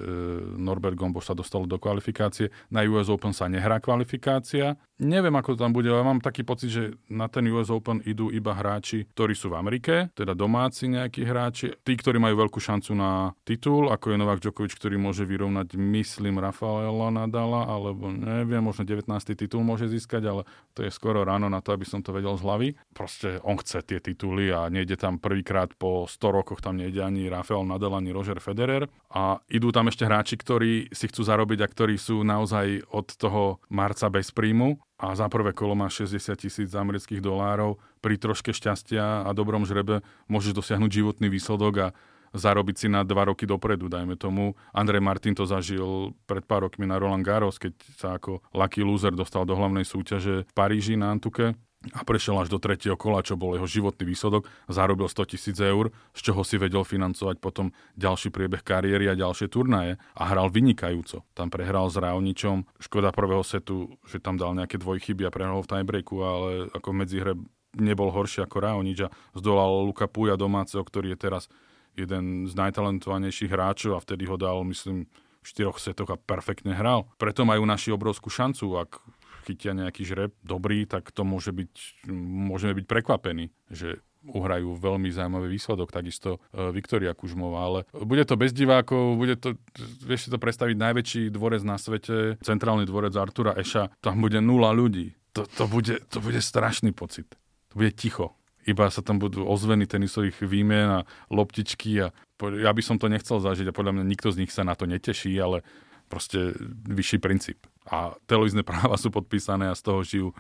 Norbert 0.58 0.98
Gomboš 0.98 1.30
sa 1.30 1.36
dostal 1.38 1.70
do 1.70 1.78
kvalifikácie. 1.78 2.50
Na 2.74 2.82
US 2.90 3.14
Open 3.14 3.30
sa 3.30 3.46
nehrá 3.46 3.78
kvalifikácia. 3.78 4.74
Neviem, 4.98 5.38
ako 5.38 5.54
to 5.54 5.62
tam 5.62 5.76
bude, 5.76 5.86
ale 5.94 6.02
mám 6.02 6.18
taký 6.18 6.42
pocit, 6.42 6.74
že 6.74 6.84
na 7.14 7.30
ten 7.30 7.46
US 7.54 7.70
Open 7.70 8.02
idú 8.10 8.34
iba 8.34 8.58
hráči, 8.58 9.06
ktorí 9.14 9.38
sú 9.38 9.54
v 9.54 9.62
Amerike, 9.62 10.10
teda 10.18 10.34
domáci 10.34 10.90
nejakí 10.90 11.22
hráči. 11.22 11.78
Tí, 11.86 11.94
ktorí 11.94 12.18
majú 12.18 12.42
veľkú 12.42 12.58
šancu 12.58 12.98
na 12.98 13.38
titul, 13.46 13.94
ako 13.94 14.12
je 14.12 14.18
Novak 14.18 14.42
Djokovic, 14.42 14.74
ktorý 14.74 14.98
môže 14.98 15.30
vyrovnať, 15.46 15.78
myslím, 15.78 16.42
Rafaela 16.42 17.14
Nadala, 17.14 17.70
alebo 17.70 18.10
neviem, 18.10 18.66
možno 18.66 18.82
19. 18.82 19.06
titul 19.38 19.62
môže 19.62 19.86
získať, 19.86 20.26
ale 20.26 20.42
to 20.74 20.82
je 20.82 20.90
skoro 20.90 21.22
ráno 21.22 21.54
na 21.54 21.62
to, 21.62 21.78
aby 21.78 21.86
som 21.86 22.02
to 22.02 22.10
vedel 22.10 22.34
z 22.34 22.42
hlavy. 22.42 22.68
Proste 22.98 23.38
on 23.46 23.62
chce 23.62 23.86
tie 23.86 24.02
tituly 24.02 24.50
a 24.50 24.66
nejde 24.74 24.98
tam 24.98 25.22
prvýkrát 25.22 25.70
po 25.78 26.10
100 26.10 26.18
rokoch, 26.34 26.66
tam 26.66 26.82
nejde 26.82 27.06
ani 27.06 27.30
Rafael 27.30 27.62
Nadal, 27.62 27.94
ani 27.94 28.10
Roger 28.10 28.42
Federer. 28.42 28.90
A 29.14 29.38
idú 29.54 29.70
tam 29.70 29.86
ešte 29.86 30.10
hráči, 30.10 30.34
ktorí 30.34 30.90
si 30.90 31.06
chcú 31.06 31.22
zarobiť 31.22 31.62
a 31.62 31.70
ktorí 31.70 31.96
sú 32.02 32.26
naozaj 32.26 32.90
od 32.90 33.14
toho 33.14 33.62
marca 33.70 34.10
bez 34.10 34.34
príjmu 34.34 34.82
a 34.98 35.14
za 35.14 35.30
prvé 35.30 35.54
kolo 35.54 35.78
má 35.78 35.92
60 35.92 36.18
tisíc 36.40 36.74
amerických 36.74 37.22
dolárov. 37.22 37.78
Pri 38.02 38.18
troške 38.18 38.50
šťastia 38.50 39.28
a 39.28 39.30
dobrom 39.38 39.68
žrebe 39.68 40.02
môžeš 40.26 40.58
dosiahnuť 40.58 40.90
životný 40.90 41.28
výsledok 41.30 41.74
a 41.78 41.88
zarobiť 42.36 42.76
si 42.76 42.88
na 42.92 43.08
dva 43.08 43.32
roky 43.32 43.48
dopredu, 43.48 43.88
dajme 43.88 44.20
tomu. 44.20 44.54
Andrej 44.76 45.02
Martin 45.02 45.34
to 45.34 45.48
zažil 45.48 46.14
pred 46.28 46.44
pár 46.44 46.68
rokmi 46.68 46.84
na 46.84 47.00
Roland 47.00 47.24
Garros, 47.24 47.58
keď 47.58 47.74
sa 47.96 48.20
ako 48.20 48.44
lucky 48.52 48.84
loser 48.84 49.16
dostal 49.16 49.48
do 49.48 49.56
hlavnej 49.56 49.88
súťaže 49.88 50.44
v 50.44 50.54
Paríži 50.54 51.00
na 51.00 51.16
Antuke 51.16 51.56
a 51.94 52.02
prešiel 52.02 52.42
až 52.42 52.50
do 52.50 52.58
tretieho 52.58 52.98
kola, 52.98 53.22
čo 53.22 53.38
bol 53.38 53.54
jeho 53.54 53.70
životný 53.70 54.10
výsledok, 54.10 54.50
zarobil 54.66 55.06
100 55.06 55.32
tisíc 55.38 55.58
eur, 55.62 55.94
z 56.18 56.20
čoho 56.32 56.42
si 56.42 56.58
vedel 56.58 56.82
financovať 56.82 57.38
potom 57.38 57.70
ďalší 57.94 58.34
priebeh 58.34 58.66
kariéry 58.66 59.06
a 59.12 59.20
ďalšie 59.20 59.52
turnaje 59.54 60.02
a 60.18 60.24
hral 60.26 60.50
vynikajúco. 60.50 61.22
Tam 61.38 61.54
prehral 61.54 61.86
s 61.94 62.02
Rávničom, 62.02 62.66
škoda 62.82 63.14
prvého 63.14 63.46
setu, 63.46 63.94
že 64.10 64.18
tam 64.18 64.40
dal 64.40 64.58
nejaké 64.58 64.82
dvojchyby 64.82 65.30
a 65.30 65.34
prehral 65.34 65.62
v 65.62 65.70
tiebreaku, 65.70 66.16
ale 66.26 66.50
ako 66.74 66.88
v 66.90 66.98
medzihre 66.98 67.34
nebol 67.76 68.10
horší 68.10 68.48
ako 68.48 68.58
Rávnič 68.64 69.06
a 69.06 69.14
zdolal 69.36 69.86
Luka 69.86 70.08
Puja 70.08 70.40
domáceho, 70.40 70.82
ktorý 70.82 71.14
je 71.14 71.20
teraz 71.20 71.52
jeden 71.96 72.46
z 72.48 72.54
najtalentovanejších 72.54 73.52
hráčov 73.52 73.98
a 73.98 74.04
vtedy 74.04 74.28
ho 74.28 74.36
dal, 74.36 74.62
myslím, 74.68 75.08
v 75.42 75.46
štyroch 75.46 75.78
setoch 75.78 76.10
a 76.10 76.18
perfektne 76.18 76.74
hral. 76.74 77.06
Preto 77.22 77.46
majú 77.46 77.64
naši 77.70 77.94
obrovskú 77.94 78.34
šancu, 78.34 78.82
ak 78.82 78.98
chytia 79.46 79.78
nejaký 79.78 80.02
žreb 80.02 80.34
dobrý, 80.42 80.90
tak 80.90 81.14
to 81.14 81.22
môže 81.22 81.54
byť, 81.54 82.06
môžeme 82.10 82.74
byť 82.82 82.86
prekvapení, 82.90 83.54
že 83.70 84.02
uhrajú 84.26 84.74
veľmi 84.74 85.14
zaujímavý 85.14 85.54
výsledok, 85.54 85.94
takisto 85.94 86.42
e, 86.50 86.74
Viktoria 86.74 87.14
Kužmová, 87.14 87.70
ale 87.70 87.80
bude 87.94 88.26
to 88.26 88.34
bez 88.34 88.58
divákov, 88.58 89.22
bude 89.22 89.38
to, 89.38 89.54
vieš 90.02 90.26
si 90.26 90.30
to 90.34 90.42
predstaviť, 90.42 90.74
najväčší 90.74 91.22
dvorec 91.30 91.62
na 91.62 91.78
svete, 91.78 92.42
centrálny 92.42 92.90
dvorec 92.90 93.14
Artura 93.14 93.54
Eša, 93.54 93.94
tam 94.02 94.26
bude 94.26 94.42
nula 94.42 94.74
ľudí. 94.74 95.14
To, 95.38 95.46
to, 95.46 95.70
bude, 95.70 96.02
to 96.10 96.18
bude 96.24 96.42
strašný 96.42 96.90
pocit. 96.90 97.38
To 97.70 97.86
bude 97.86 97.94
ticho. 97.94 98.34
Iba 98.66 98.90
sa 98.90 99.06
tam 99.06 99.22
budú 99.22 99.46
ozveny 99.46 99.86
tenisových 99.86 100.42
výmien 100.42 100.90
a 100.90 101.06
loptičky 101.30 102.02
a 102.02 102.08
ja 102.42 102.72
by 102.74 102.82
som 102.82 102.98
to 102.98 103.08
nechcel 103.08 103.38
zažiť 103.38 103.70
a 103.70 103.78
podľa 103.78 104.02
mňa 104.02 104.04
nikto 104.10 104.34
z 104.34 104.42
nich 104.44 104.52
sa 104.52 104.66
na 104.66 104.74
to 104.74 104.90
neteší, 104.90 105.38
ale 105.38 105.62
proste 106.10 106.58
vyšší 106.90 107.18
princíp 107.22 107.66
a 107.86 108.18
televízne 108.26 108.66
práva 108.68 108.98
sú 108.98 109.14
podpísané 109.14 109.70
a 109.70 109.78
z 109.78 109.82
toho 109.86 110.00
žijú 110.02 110.28
e, 110.34 110.36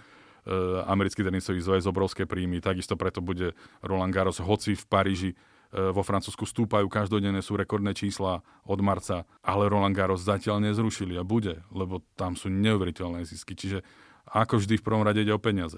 americký 0.89 1.21
tenisový 1.21 1.61
zväz, 1.61 1.85
obrovské 1.85 2.25
príjmy. 2.25 2.59
Takisto 2.59 2.97
preto 2.97 3.21
bude 3.21 3.53
Roland 3.85 4.13
Garros, 4.13 4.41
hoci 4.41 4.73
v 4.73 4.85
Paríži 4.89 5.31
e, 5.31 5.35
vo 5.93 6.01
Francúzsku 6.01 6.49
stúpajú, 6.49 6.89
každodenné 6.89 7.45
sú 7.45 7.55
rekordné 7.55 7.93
čísla 7.93 8.41
od 8.65 8.79
marca, 8.81 9.29
ale 9.45 9.69
Roland 9.69 9.93
Garros 9.93 10.25
zatiaľ 10.25 10.65
nezrušili 10.65 11.15
a 11.15 11.23
bude, 11.23 11.61
lebo 11.69 12.01
tam 12.17 12.33
sú 12.33 12.49
neuveriteľné 12.49 13.23
zisky. 13.25 13.53
Čiže 13.53 13.85
ako 14.25 14.57
vždy 14.57 14.81
v 14.81 14.85
prvom 14.85 15.05
rade 15.05 15.21
ide 15.21 15.33
o 15.33 15.41
peniaze. 15.41 15.77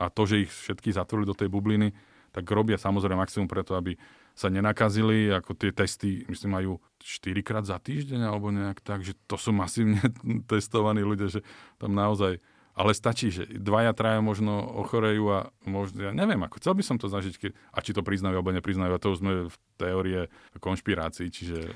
A 0.00 0.12
to, 0.12 0.28
že 0.28 0.48
ich 0.48 0.50
všetky 0.52 0.92
zatvorili 0.92 1.28
do 1.28 1.36
tej 1.36 1.48
bubliny, 1.48 1.92
tak 2.32 2.48
robia 2.48 2.80
samozrejme 2.80 3.20
maximum 3.20 3.48
preto, 3.48 3.76
aby 3.76 3.96
sa 4.32 4.48
nenakazili, 4.48 5.28
ako 5.28 5.52
tie 5.52 5.76
testy, 5.76 6.24
myslím, 6.32 6.50
majú 6.56 6.72
4 7.04 7.44
krát 7.44 7.64
za 7.68 7.76
týždeň 7.76 8.24
alebo 8.24 8.48
nejak 8.48 8.80
tak, 8.80 9.04
že 9.04 9.12
to 9.28 9.36
sú 9.36 9.52
masívne 9.52 10.00
testovaní 10.50 11.04
ľudia, 11.04 11.28
že 11.28 11.40
tam 11.76 11.92
naozaj 11.92 12.40
ale 12.72 12.96
stačí, 12.96 13.28
že 13.28 13.44
dvaja, 13.44 13.92
traja 13.92 14.24
možno 14.24 14.64
ochorejú 14.64 15.24
a 15.28 15.38
možno, 15.68 16.08
ja 16.08 16.12
neviem, 16.16 16.40
ako 16.40 16.56
chcel 16.56 16.72
by 16.72 16.84
som 16.84 16.96
to 16.96 17.04
zažiť, 17.04 17.34
keď, 17.36 17.50
a 17.52 17.78
či 17.84 17.92
to 17.92 18.00
priznajú 18.00 18.40
alebo 18.40 18.56
nepriznajú, 18.56 18.92
a 18.96 19.02
to 19.02 19.12
už 19.12 19.20
sme 19.20 19.32
v 19.52 19.56
teórie 19.76 20.20
konšpirácií, 20.56 21.28
čiže 21.28 21.68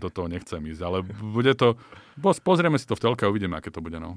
do 0.00 0.08
toho 0.08 0.32
nechcem 0.32 0.64
ísť, 0.64 0.80
ale 0.80 1.04
bude 1.04 1.52
to, 1.52 1.76
pozrieme 2.40 2.80
si 2.80 2.88
to 2.88 2.96
v 2.96 3.04
telke 3.04 3.28
a 3.28 3.32
uvidíme, 3.32 3.52
aké 3.52 3.68
to 3.68 3.84
bude, 3.84 4.00
no. 4.00 4.16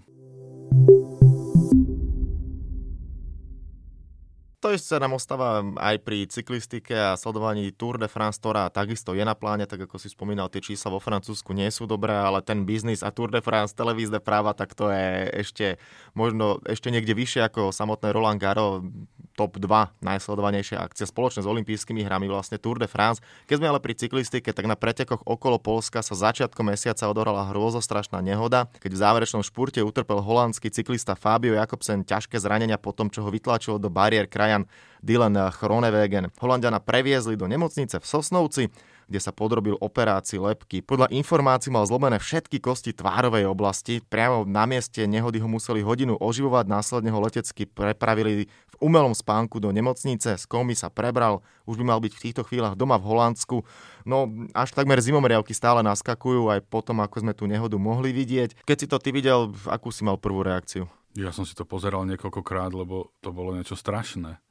To 4.64 4.72
isté 4.72 4.96
nám 4.96 5.20
ostáva 5.20 5.60
aj 5.60 6.00
pri 6.08 6.24
cyklistike 6.24 6.96
a 6.96 7.20
sledovaní 7.20 7.76
Tour 7.76 8.00
de 8.00 8.08
France, 8.08 8.40
ktorá 8.40 8.72
takisto 8.72 9.12
je 9.12 9.20
na 9.28 9.36
pláne, 9.36 9.68
tak 9.68 9.84
ako 9.84 10.00
si 10.00 10.08
spomínal, 10.08 10.48
tie 10.48 10.64
čísla 10.64 10.88
vo 10.88 11.04
Francúzsku 11.04 11.52
nie 11.52 11.68
sú 11.68 11.84
dobré, 11.84 12.16
ale 12.16 12.40
ten 12.40 12.64
biznis 12.64 13.04
a 13.04 13.12
Tour 13.12 13.28
de 13.28 13.44
France, 13.44 13.76
televízne 13.76 14.24
práva, 14.24 14.56
tak 14.56 14.72
to 14.72 14.88
je 14.88 15.36
ešte 15.44 15.76
možno 16.16 16.64
ešte 16.64 16.96
niekde 16.96 17.12
vyššie 17.12 17.44
ako 17.52 17.76
samotné 17.76 18.16
Roland 18.16 18.40
Garros, 18.40 18.88
top 19.34 19.58
2 19.58 20.00
najsledovanejšia 20.00 20.78
akcia 20.80 21.10
spoločne 21.10 21.42
s 21.42 21.50
olympijskými 21.50 22.06
hrami, 22.06 22.30
vlastne 22.30 22.62
Tour 22.62 22.78
de 22.78 22.86
France. 22.86 23.20
Keď 23.50 23.60
sme 23.60 23.68
ale 23.68 23.82
pri 23.82 23.98
cyklistike, 23.98 24.54
tak 24.54 24.70
na 24.70 24.78
pretekoch 24.78 25.26
okolo 25.26 25.58
Polska 25.58 26.06
sa 26.06 26.14
začiatkom 26.14 26.70
mesiaca 26.70 27.10
odohrala 27.10 27.50
hrôzostrašná 27.52 28.22
nehoda, 28.22 28.70
keď 28.80 28.94
v 28.94 29.02
záverečnom 29.02 29.44
špurte 29.44 29.82
utrpel 29.82 30.22
holandský 30.22 30.70
cyklista 30.70 31.18
Fabio 31.18 31.58
Jakobsen 31.58 32.06
ťažké 32.06 32.38
zranenia 32.38 32.78
po 32.78 32.94
tom, 32.94 33.10
čo 33.10 33.26
ho 33.26 33.34
vytlačilo 33.34 33.82
do 33.82 33.90
bariér 33.90 34.30
kraj 34.30 34.53
Brian 34.54 34.70
Dylan 35.02 35.36
Chronewegen. 35.52 36.30
Holandiana 36.38 36.78
previezli 36.80 37.34
do 37.36 37.50
nemocnice 37.50 37.98
v 37.98 38.06
Sosnovci, 38.06 38.64
kde 39.10 39.20
sa 39.20 39.36
podrobil 39.36 39.76
operácii 39.76 40.40
lepky. 40.40 40.80
Podľa 40.80 41.12
informácií 41.12 41.74
mal 41.74 41.84
zlomené 41.84 42.24
všetky 42.24 42.64
kosti 42.64 42.96
tvárovej 42.96 43.50
oblasti. 43.50 44.00
Priamo 44.00 44.48
na 44.48 44.64
mieste 44.64 45.04
nehody 45.04 45.44
ho 45.44 45.50
museli 45.50 45.84
hodinu 45.84 46.16
oživovať, 46.22 46.72
následne 46.72 47.12
ho 47.12 47.20
letecky 47.20 47.68
prepravili 47.68 48.48
v 48.48 48.76
umelom 48.80 49.12
spánku 49.12 49.60
do 49.60 49.76
nemocnice. 49.76 50.40
Z 50.40 50.46
komy 50.48 50.72
sa 50.72 50.88
prebral, 50.88 51.44
už 51.68 51.82
by 51.82 51.84
mal 51.84 52.00
byť 52.00 52.14
v 52.16 52.24
týchto 52.24 52.48
chvíľach 52.48 52.80
doma 52.80 52.96
v 52.96 53.12
Holandsku. 53.12 53.68
No 54.08 54.32
až 54.56 54.72
takmer 54.72 55.04
zimomriavky 55.04 55.52
stále 55.52 55.84
naskakujú, 55.84 56.48
aj 56.48 56.64
potom, 56.72 57.04
ako 57.04 57.28
sme 57.28 57.34
tú 57.36 57.44
nehodu 57.44 57.76
mohli 57.76 58.16
vidieť. 58.16 58.64
Keď 58.64 58.78
si 58.80 58.88
to 58.88 59.04
ty 59.04 59.12
videl, 59.12 59.52
akú 59.68 59.92
si 59.92 60.08
mal 60.08 60.16
prvú 60.16 60.48
reakciu? 60.48 60.88
Ja 61.14 61.30
som 61.30 61.46
si 61.46 61.54
to 61.54 61.66
pozeral 61.66 62.10
niekoľkokrát, 62.10 62.74
lebo 62.74 63.14
to 63.22 63.30
bolo 63.30 63.54
niečo 63.54 63.78
strašné. 63.78 64.42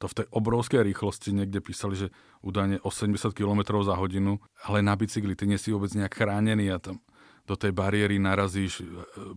To 0.00 0.08
v 0.08 0.16
tej 0.22 0.26
obrovskej 0.28 0.84
rýchlosti 0.84 1.32
niekde 1.32 1.64
písali, 1.64 1.96
že 1.96 2.08
údajne 2.44 2.84
80 2.84 3.32
km 3.32 3.80
za 3.80 3.96
hodinu, 3.96 4.40
ale 4.64 4.84
na 4.84 4.92
bicykli 4.92 5.32
ty 5.32 5.48
nie 5.48 5.56
si 5.56 5.72
vôbec 5.72 5.92
nejak 5.96 6.12
chránený 6.12 6.72
a 6.72 6.80
tam 6.80 7.00
do 7.46 7.54
tej 7.54 7.72
bariéry 7.72 8.20
narazíš. 8.20 8.82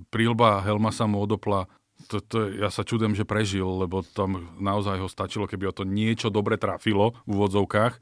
Prílba 0.09 0.59
helma 0.65 0.89
sa 0.91 1.05
mu 1.05 1.21
odopla. 1.23 1.69
To, 2.09 2.19
to, 2.23 2.49
ja 2.51 2.71
sa 2.71 2.83
čudem, 2.83 3.13
že 3.13 3.27
prežil, 3.27 3.67
lebo 3.67 4.01
tam 4.03 4.51
naozaj 4.57 5.03
ho 5.03 5.07
stačilo, 5.07 5.45
keby 5.47 5.71
o 5.71 5.75
to 5.75 5.83
niečo 5.85 6.31
dobre 6.33 6.57
trafilo 6.57 7.15
v 7.27 7.37
úvodzovkách 7.37 7.93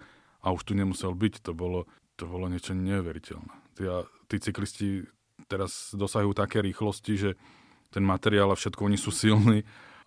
a 0.42 0.48
už 0.54 0.62
tu 0.63 0.74
nemusel 0.74 1.13
byť. 1.13 1.50
To 1.50 1.52
bolo, 1.54 1.86
to 2.16 2.26
bolo 2.26 2.48
niečo 2.48 2.74
neuveriteľné. 2.74 3.54
Tí, 3.78 3.84
tí 4.32 4.36
cyklisti 4.42 4.88
teraz 5.46 5.94
dosahujú 5.94 6.34
také 6.34 6.63
rýchlosti, 6.63 7.13
že 7.20 7.30
ten 7.91 8.04
materiál 8.04 8.52
a 8.52 8.60
všetko, 8.60 8.86
oni 8.88 9.00
sú 9.00 9.12
silní 9.12 9.63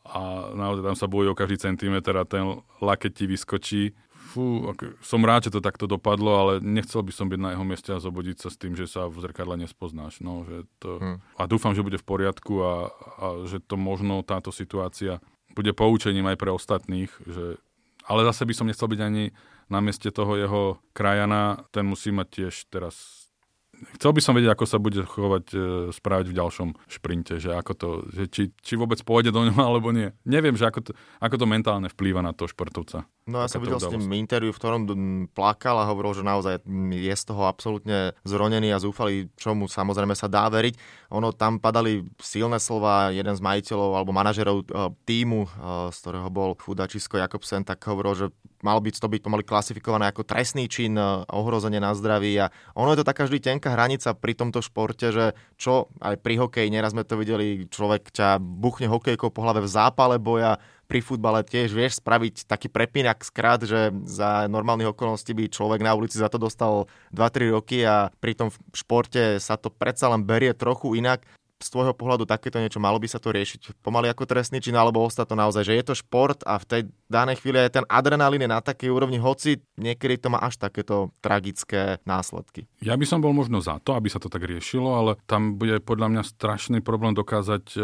a 0.07 0.53
naozaj 0.57 0.83
tam 0.85 0.97
sa 0.97 1.07
bojí 1.07 1.29
o 1.29 1.37
každý 1.37 1.61
centimetr 1.61 2.17
a 2.17 2.25
ten 2.25 2.61
laket 2.81 3.13
ti 3.15 3.25
vyskočí. 3.29 3.93
Fú, 4.31 4.71
ako, 4.71 4.95
som 5.03 5.27
rád, 5.27 5.51
že 5.51 5.55
to 5.59 5.61
takto 5.61 5.91
dopadlo, 5.91 6.31
ale 6.39 6.53
nechcel 6.63 7.03
by 7.03 7.13
som 7.13 7.27
byť 7.27 7.41
na 7.41 7.51
jeho 7.53 7.67
mieste 7.67 7.91
a 7.91 7.99
zobodiť 7.99 8.47
sa 8.47 8.49
s 8.49 8.57
tým, 8.57 8.79
že 8.79 8.87
sa 8.87 9.11
v 9.11 9.19
zrkadle 9.19 9.59
nespoznáš. 9.59 10.23
No, 10.23 10.47
že 10.47 10.65
to... 10.79 11.03
hmm. 11.03 11.19
A 11.35 11.43
dúfam, 11.51 11.75
že 11.75 11.83
bude 11.83 11.99
v 11.99 12.07
poriadku 12.07 12.63
a, 12.63 12.75
a 13.19 13.27
že 13.51 13.59
to 13.59 13.75
možno 13.75 14.23
táto 14.23 14.55
situácia 14.55 15.19
bude 15.51 15.75
poučením 15.75 16.31
aj 16.31 16.37
pre 16.39 16.55
ostatných, 16.55 17.11
že 17.27 17.59
ale 18.07 18.27
zase 18.27 18.43
by 18.43 18.55
som 18.55 18.67
nechcel 18.67 18.91
byť 18.91 19.01
ani 19.03 19.31
na 19.71 19.79
mieste 19.79 20.11
toho 20.11 20.35
jeho 20.35 20.63
krajana, 20.91 21.63
ten 21.71 21.87
musí 21.87 22.11
mať 22.11 22.27
tiež 22.27 22.55
teraz 22.67 23.27
chcel 23.97 24.13
by 24.13 24.21
som 24.21 24.33
vedieť, 24.37 24.53
ako 24.53 24.65
sa 24.69 24.79
bude 24.79 25.01
chovať, 25.05 25.45
e, 25.53 25.59
správať 25.95 26.27
v 26.31 26.37
ďalšom 26.37 26.69
šprinte, 26.89 27.41
že 27.41 27.53
ako 27.53 27.73
to, 27.77 27.89
že 28.13 28.23
či, 28.29 28.43
či 28.61 28.75
vôbec 28.77 29.01
pôjde 29.01 29.33
do 29.33 29.45
ňoho 29.47 29.61
alebo 29.61 29.91
nie. 29.91 30.13
Neviem, 30.25 30.57
že 30.57 30.69
ako 30.69 30.81
to, 30.87 30.91
ako 31.21 31.37
to 31.41 31.47
mentálne 31.47 31.89
vplýva 31.89 32.21
na 32.21 32.37
toho 32.37 32.51
športovca. 32.51 33.09
No 33.31 33.47
ja 33.47 33.49
som 33.49 33.63
videl 33.63 33.79
s 33.79 33.87
ním 33.87 34.11
interviu, 34.19 34.51
v 34.51 34.59
ktorom 34.59 34.83
plakal 35.31 35.79
a 35.79 35.87
hovoril, 35.87 36.19
že 36.19 36.27
naozaj 36.27 36.67
je 36.91 37.15
z 37.15 37.25
toho 37.25 37.47
absolútne 37.47 38.19
zronený 38.27 38.75
a 38.75 38.83
zúfalý, 38.83 39.31
čomu 39.39 39.71
samozrejme 39.71 40.19
sa 40.19 40.27
dá 40.27 40.51
veriť. 40.51 40.75
Ono 41.15 41.31
tam 41.31 41.63
padali 41.63 42.03
silné 42.19 42.59
slova, 42.59 43.15
jeden 43.15 43.33
z 43.33 43.39
majiteľov 43.39 43.91
alebo 43.95 44.11
manažerov 44.11 44.57
e, 44.63 44.65
týmu, 45.07 45.47
e, 45.47 45.49
z 45.95 45.97
ktorého 46.03 46.29
bol 46.29 46.59
Fudačisko 46.59 47.23
Jakobsen, 47.23 47.63
tak 47.63 47.79
hovoril, 47.87 48.15
že 48.19 48.27
mal 48.61 48.79
byť 48.81 49.01
to 49.01 49.09
byť 49.09 49.21
pomaly 49.25 49.45
klasifikované 49.45 50.09
ako 50.11 50.27
trestný 50.27 50.69
čin, 50.69 50.97
ohrozenie 51.33 51.81
na 51.81 51.97
zdraví 51.97 52.37
a 52.37 52.53
ono 52.77 52.93
je 52.93 53.01
to 53.01 53.09
taká 53.09 53.25
vždy 53.25 53.41
tenká 53.41 53.73
hranica 53.73 54.13
pri 54.13 54.37
tomto 54.37 54.61
športe, 54.61 55.09
že 55.11 55.33
čo 55.57 55.89
aj 56.01 56.21
pri 56.21 56.45
hokeji, 56.45 56.69
neraz 56.69 56.93
sme 56.93 57.09
to 57.09 57.17
videli, 57.17 57.65
človek 57.69 58.13
ťa 58.13 58.37
buchne 58.41 58.93
hokejkou 58.93 59.33
po 59.33 59.41
hlave 59.41 59.65
v 59.65 59.73
zápale 59.73 60.21
boja, 60.21 60.61
pri 60.91 61.07
futbale 61.07 61.47
tiež 61.47 61.71
vieš 61.71 62.03
spraviť 62.03 62.51
taký 62.51 62.67
prepínak 62.67 63.23
skrát, 63.23 63.63
že 63.63 63.95
za 64.11 64.51
normálnych 64.51 64.91
okolností 64.91 65.31
by 65.39 65.47
človek 65.47 65.87
na 65.87 65.95
ulici 65.95 66.19
za 66.19 66.27
to 66.27 66.43
dostal 66.43 66.91
2-3 67.15 67.55
roky 67.55 67.87
a 67.87 68.11
pri 68.19 68.35
tom 68.35 68.51
v 68.51 68.59
športe 68.75 69.39
sa 69.39 69.55
to 69.55 69.71
predsa 69.71 70.11
len 70.11 70.27
berie 70.27 70.51
trochu 70.51 70.99
inak 70.99 71.23
z 71.61 71.69
tvojho 71.69 71.93
pohľadu 71.93 72.25
takéto 72.25 72.57
niečo 72.57 72.81
malo 72.81 72.97
by 72.97 73.05
sa 73.05 73.21
to 73.21 73.37
riešiť 73.37 73.85
pomaly 73.85 74.09
ako 74.09 74.25
trestný 74.25 74.65
čin, 74.65 74.73
alebo 74.73 75.05
ostať 75.05 75.29
to 75.29 75.37
naozaj, 75.37 75.63
že 75.69 75.77
je 75.77 75.85
to 75.85 75.95
šport 75.95 76.41
a 76.49 76.57
v 76.57 76.65
tej 76.65 76.83
danej 77.13 77.45
chvíli 77.45 77.61
aj 77.61 77.77
ten 77.77 77.85
adrenalín 77.85 78.41
je 78.41 78.49
na 78.49 78.65
takej 78.65 78.89
úrovni, 78.89 79.21
hoci 79.21 79.61
niekedy 79.77 80.17
to 80.17 80.33
má 80.33 80.41
až 80.41 80.57
takéto 80.57 81.13
tragické 81.21 82.01
následky. 82.09 82.65
Ja 82.81 82.97
by 82.97 83.05
som 83.05 83.21
bol 83.21 83.37
možno 83.37 83.61
za 83.61 83.77
to, 83.85 83.93
aby 83.93 84.09
sa 84.09 84.17
to 84.17 84.33
tak 84.33 84.49
riešilo, 84.49 84.89
ale 84.97 85.21
tam 85.29 85.61
bude 85.61 85.85
podľa 85.85 86.09
mňa 86.17 86.23
strašný 86.25 86.81
problém 86.81 87.13
dokázať 87.13 87.65
e, 87.77 87.81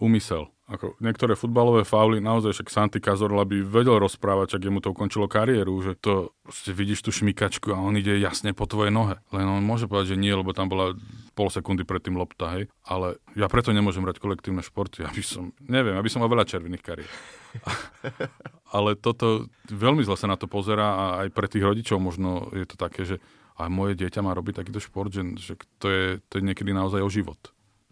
úmysel. 0.00 0.48
Ako 0.72 0.96
niektoré 1.04 1.36
futbalové 1.36 1.84
fauly, 1.84 2.16
naozaj 2.16 2.56
však 2.56 2.72
Santi 2.72 2.96
Cazorla 2.96 3.44
by 3.44 3.60
vedel 3.60 4.00
rozprávať, 4.00 4.56
ak 4.56 4.64
jemu 4.64 4.80
to 4.80 4.96
ukončilo 4.96 5.28
kariéru, 5.28 5.76
že 5.84 5.92
to 6.00 6.32
ste 6.48 6.72
vidíš 6.72 7.04
tú 7.04 7.12
šmikačku 7.12 7.76
a 7.76 7.78
on 7.78 7.92
ide 8.00 8.16
jasne 8.16 8.56
po 8.56 8.64
tvojej 8.64 8.88
nohe. 8.88 9.20
Len 9.36 9.44
on 9.44 9.60
môže 9.60 9.84
povedať, 9.84 10.16
že 10.16 10.20
nie, 10.24 10.32
lebo 10.32 10.56
tam 10.56 10.72
bola 10.72 10.96
pol 11.36 11.52
sekundy 11.52 11.84
predtým 11.84 12.16
lopta, 12.16 12.56
hej. 12.56 12.72
Ale 12.88 13.20
ja 13.36 13.52
preto 13.52 13.76
nemôžem 13.76 14.00
hrať 14.00 14.16
kolektívne 14.16 14.64
športy, 14.64 15.04
aby 15.12 15.20
som, 15.20 15.52
neviem, 15.60 15.92
aby 15.92 16.08
som 16.08 16.24
mal 16.24 16.32
veľa 16.32 16.48
červených 16.48 16.84
kariet. 16.84 17.12
ale 18.76 18.96
toto, 18.96 19.52
veľmi 19.68 20.00
zle 20.08 20.16
sa 20.16 20.24
na 20.24 20.40
to 20.40 20.48
pozera 20.48 20.88
a 20.88 21.04
aj 21.26 21.36
pre 21.36 21.52
tých 21.52 21.68
rodičov 21.68 22.00
možno 22.00 22.48
je 22.56 22.64
to 22.64 22.80
také, 22.80 23.04
že 23.04 23.20
aj 23.60 23.68
moje 23.68 23.92
dieťa 24.00 24.24
má 24.24 24.32
robiť 24.32 24.64
takýto 24.64 24.80
šport, 24.80 25.12
že, 25.12 25.20
že 25.36 25.60
to, 25.76 25.92
je, 25.92 26.04
to 26.32 26.40
je 26.40 26.42
niekedy 26.48 26.72
naozaj 26.72 27.04
o 27.04 27.12
život. 27.12 27.36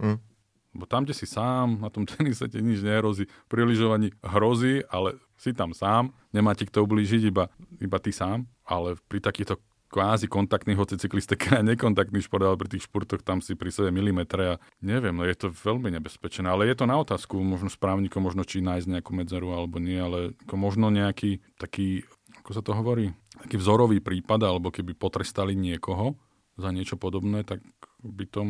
Mm. 0.00 0.29
Bo 0.70 0.86
tam, 0.86 1.02
kde 1.02 1.18
si 1.18 1.26
sám, 1.26 1.82
na 1.82 1.90
tom 1.90 2.06
tenise 2.10 2.46
ti 2.46 2.62
nič 2.62 2.82
nehrozí. 2.84 3.26
Pri 3.50 3.66
lyžovaní 3.66 4.14
hrozí, 4.22 4.86
ale 4.86 5.18
si 5.34 5.56
tam 5.56 5.72
sám, 5.72 6.14
nemá 6.30 6.52
ti 6.54 6.68
kto 6.68 6.84
ublížiť, 6.84 7.22
iba, 7.26 7.48
iba 7.80 7.98
ty 7.98 8.12
sám. 8.14 8.46
Ale 8.62 8.94
pri 9.10 9.18
takýchto 9.18 9.58
kvázi 9.90 10.30
kontaktných, 10.30 10.78
hoci 10.78 10.94
cyklistika 10.94 11.58
a 11.58 11.66
nekontaktný 11.66 12.22
šport, 12.22 12.46
ale 12.46 12.54
pri 12.54 12.78
tých 12.78 12.86
športoch 12.86 13.26
tam 13.26 13.42
si 13.42 13.58
pri 13.58 13.74
sebe 13.74 13.90
milimetre 13.90 14.54
a 14.56 14.60
neviem, 14.78 15.10
no 15.10 15.26
je 15.26 15.34
to 15.34 15.50
veľmi 15.50 15.90
nebezpečné. 15.98 16.46
Ale 16.46 16.70
je 16.70 16.78
to 16.78 16.86
na 16.86 16.94
otázku, 17.02 17.34
možno 17.42 17.66
správnikom, 17.66 18.22
možno 18.22 18.46
či 18.46 18.62
nájsť 18.62 18.86
nejakú 18.86 19.10
medzeru 19.10 19.50
alebo 19.50 19.82
nie, 19.82 19.98
ale 19.98 20.38
ako 20.46 20.54
možno 20.54 20.94
nejaký 20.94 21.42
taký, 21.58 22.06
ako 22.46 22.50
sa 22.54 22.62
to 22.62 22.70
hovorí, 22.72 23.10
taký 23.42 23.58
vzorový 23.58 23.98
prípad, 23.98 24.46
alebo 24.46 24.70
keby 24.70 24.94
potrestali 24.94 25.58
niekoho 25.58 26.14
za 26.54 26.70
niečo 26.70 26.94
podobné, 26.94 27.42
tak 27.42 27.58
by 28.00 28.24
to 28.28 28.44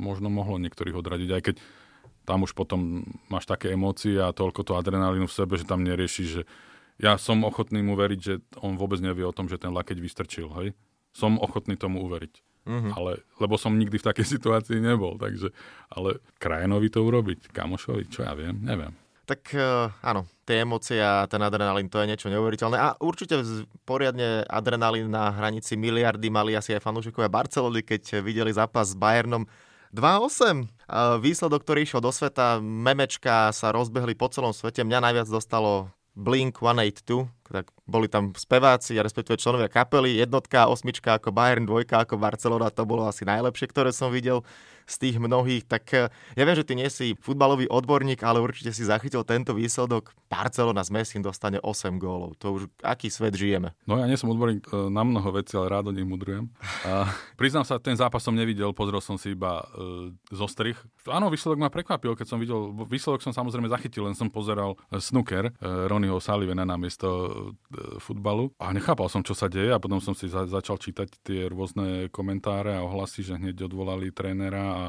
možno 0.00 0.32
mohlo 0.32 0.56
niektorých 0.60 0.96
odradiť, 0.96 1.30
aj 1.30 1.42
keď 1.42 1.56
tam 2.24 2.44
už 2.44 2.56
potom 2.56 3.04
máš 3.28 3.44
také 3.44 3.76
emócie 3.76 4.16
a 4.16 4.32
toľko 4.32 4.64
to 4.64 4.72
adrenalínu 4.80 5.28
v 5.28 5.36
sebe, 5.36 5.60
že 5.60 5.68
tam 5.68 5.84
neriešiš, 5.84 6.28
že 6.28 6.42
ja 6.96 7.20
som 7.20 7.44
ochotný 7.44 7.84
mu 7.84 7.98
veriť, 7.98 8.20
že 8.20 8.34
on 8.64 8.80
vôbec 8.80 9.02
nevie 9.04 9.26
o 9.26 9.34
tom, 9.34 9.50
že 9.50 9.60
ten 9.60 9.74
lakeť 9.74 9.98
vystrčil, 10.00 10.48
hej? 10.62 10.72
Som 11.12 11.36
ochotný 11.38 11.76
tomu 11.76 12.02
uveriť. 12.06 12.34
Mm-hmm. 12.64 12.92
Ale, 12.96 13.20
lebo 13.44 13.60
som 13.60 13.76
nikdy 13.76 14.00
v 14.00 14.08
takej 14.08 14.26
situácii 14.40 14.80
nebol, 14.80 15.20
takže, 15.20 15.52
ale 15.92 16.24
krajinovi 16.40 16.88
to 16.88 17.04
urobiť, 17.04 17.52
kamošovi, 17.52 18.08
čo 18.08 18.24
ja 18.24 18.32
viem, 18.32 18.56
neviem. 18.64 18.96
Tak 19.24 19.56
uh, 19.56 19.88
áno, 20.04 20.28
tie 20.44 20.60
emócie 20.60 21.00
a 21.00 21.24
ten 21.24 21.40
adrenalín, 21.40 21.88
to 21.88 21.96
je 21.96 22.08
niečo 22.12 22.28
neuveriteľné. 22.28 22.76
A 22.76 22.92
určite 23.00 23.40
poriadne 23.88 24.44
adrenalín 24.44 25.08
na 25.08 25.32
hranici 25.32 25.80
miliardy 25.80 26.28
mali 26.28 26.52
asi 26.52 26.76
aj 26.76 26.84
fanúšikovia 26.84 27.32
Barcelony, 27.32 27.80
keď 27.80 28.20
videli 28.20 28.52
zápas 28.52 28.92
s 28.92 28.98
Bayernom 29.00 29.48
2-8. 29.96 30.68
Výsledok, 31.24 31.64
ktorý 31.64 31.86
išiel 31.86 32.02
do 32.04 32.12
sveta, 32.12 32.60
memečka 32.60 33.54
sa 33.54 33.72
rozbehli 33.72 34.12
po 34.18 34.28
celom 34.28 34.52
svete. 34.52 34.84
Mňa 34.84 35.00
najviac 35.00 35.28
dostalo 35.30 35.88
Blink 36.12 36.58
182, 36.58 37.30
tak 37.50 37.68
boli 37.84 38.08
tam 38.08 38.32
speváci, 38.32 38.96
respektíve 38.96 39.40
členovia 39.40 39.68
kapely, 39.68 40.16
jednotka, 40.16 40.70
osmička 40.70 41.20
ako 41.20 41.32
Bayern, 41.34 41.68
dvojka 41.68 42.04
ako 42.04 42.16
Barcelona, 42.16 42.72
to 42.72 42.88
bolo 42.88 43.04
asi 43.04 43.26
najlepšie, 43.28 43.68
ktoré 43.68 43.90
som 43.92 44.08
videl 44.12 44.44
z 44.84 44.94
tých 45.00 45.16
mnohých, 45.16 45.64
tak 45.64 45.84
eh, 45.96 46.12
ja 46.36 46.42
viem, 46.44 46.56
že 46.56 46.64
ty 46.64 46.76
nie 46.76 46.88
si 46.92 47.16
futbalový 47.18 47.68
odborník, 47.68 48.20
ale 48.22 48.40
určite 48.40 48.70
si 48.72 48.84
zachytil 48.84 49.24
tento 49.24 49.56
výsledok. 49.56 50.12
Barcelona 50.28 50.82
z 50.82 50.90
Messi 50.90 51.16
dostane 51.22 51.62
8 51.62 51.96
gólov. 51.96 52.34
To 52.42 52.58
už 52.58 52.62
aký 52.82 53.06
svet 53.06 53.38
žijeme. 53.38 53.70
No 53.86 53.96
ja 54.02 54.10
nie 54.10 54.18
som 54.18 54.28
odborník 54.28 54.68
eh, 54.68 54.88
na 54.92 55.02
mnoho 55.02 55.28
vecí, 55.32 55.56
ale 55.56 55.72
rád 55.72 55.90
o 55.90 55.92
nich 55.94 56.06
mudrujem. 56.06 56.52
A 56.84 57.08
priznám 57.40 57.64
sa, 57.64 57.80
ten 57.80 57.96
zápas 57.96 58.20
som 58.20 58.36
nevidel, 58.36 58.76
pozrel 58.76 59.00
som 59.00 59.16
si 59.16 59.32
iba 59.32 59.64
uh, 59.74 60.10
zo 60.30 60.46
strich. 60.50 60.76
Áno, 61.08 61.30
výsledok 61.32 61.58
ma 61.60 61.72
prekvapil, 61.72 62.16
keď 62.18 62.26
som 62.28 62.38
videl, 62.38 62.74
výsledok 62.86 63.24
som 63.24 63.32
samozrejme 63.32 63.70
zachytil, 63.70 64.06
len 64.06 64.16
som 64.16 64.28
pozeral 64.28 64.76
snooker 64.92 65.50
uh, 65.50 65.86
Ronnieho 65.88 66.18
Sullivana 66.20 66.66
na 66.66 66.76
miesto 66.76 67.08
uh, 67.08 67.33
futbalu. 67.98 68.52
A 68.58 68.70
nechápal 68.74 69.08
som, 69.08 69.22
čo 69.22 69.34
sa 69.36 69.50
deje 69.50 69.72
a 69.74 69.82
potom 69.82 69.98
som 69.98 70.12
si 70.12 70.26
za, 70.26 70.46
začal 70.46 70.78
čítať 70.78 71.08
tie 71.22 71.46
rôzne 71.50 72.08
komentáre 72.10 72.74
a 72.74 72.84
ohlasy, 72.84 73.24
že 73.26 73.38
hneď 73.38 73.66
odvolali 73.68 74.14
trénera 74.14 74.64
a, 74.64 74.84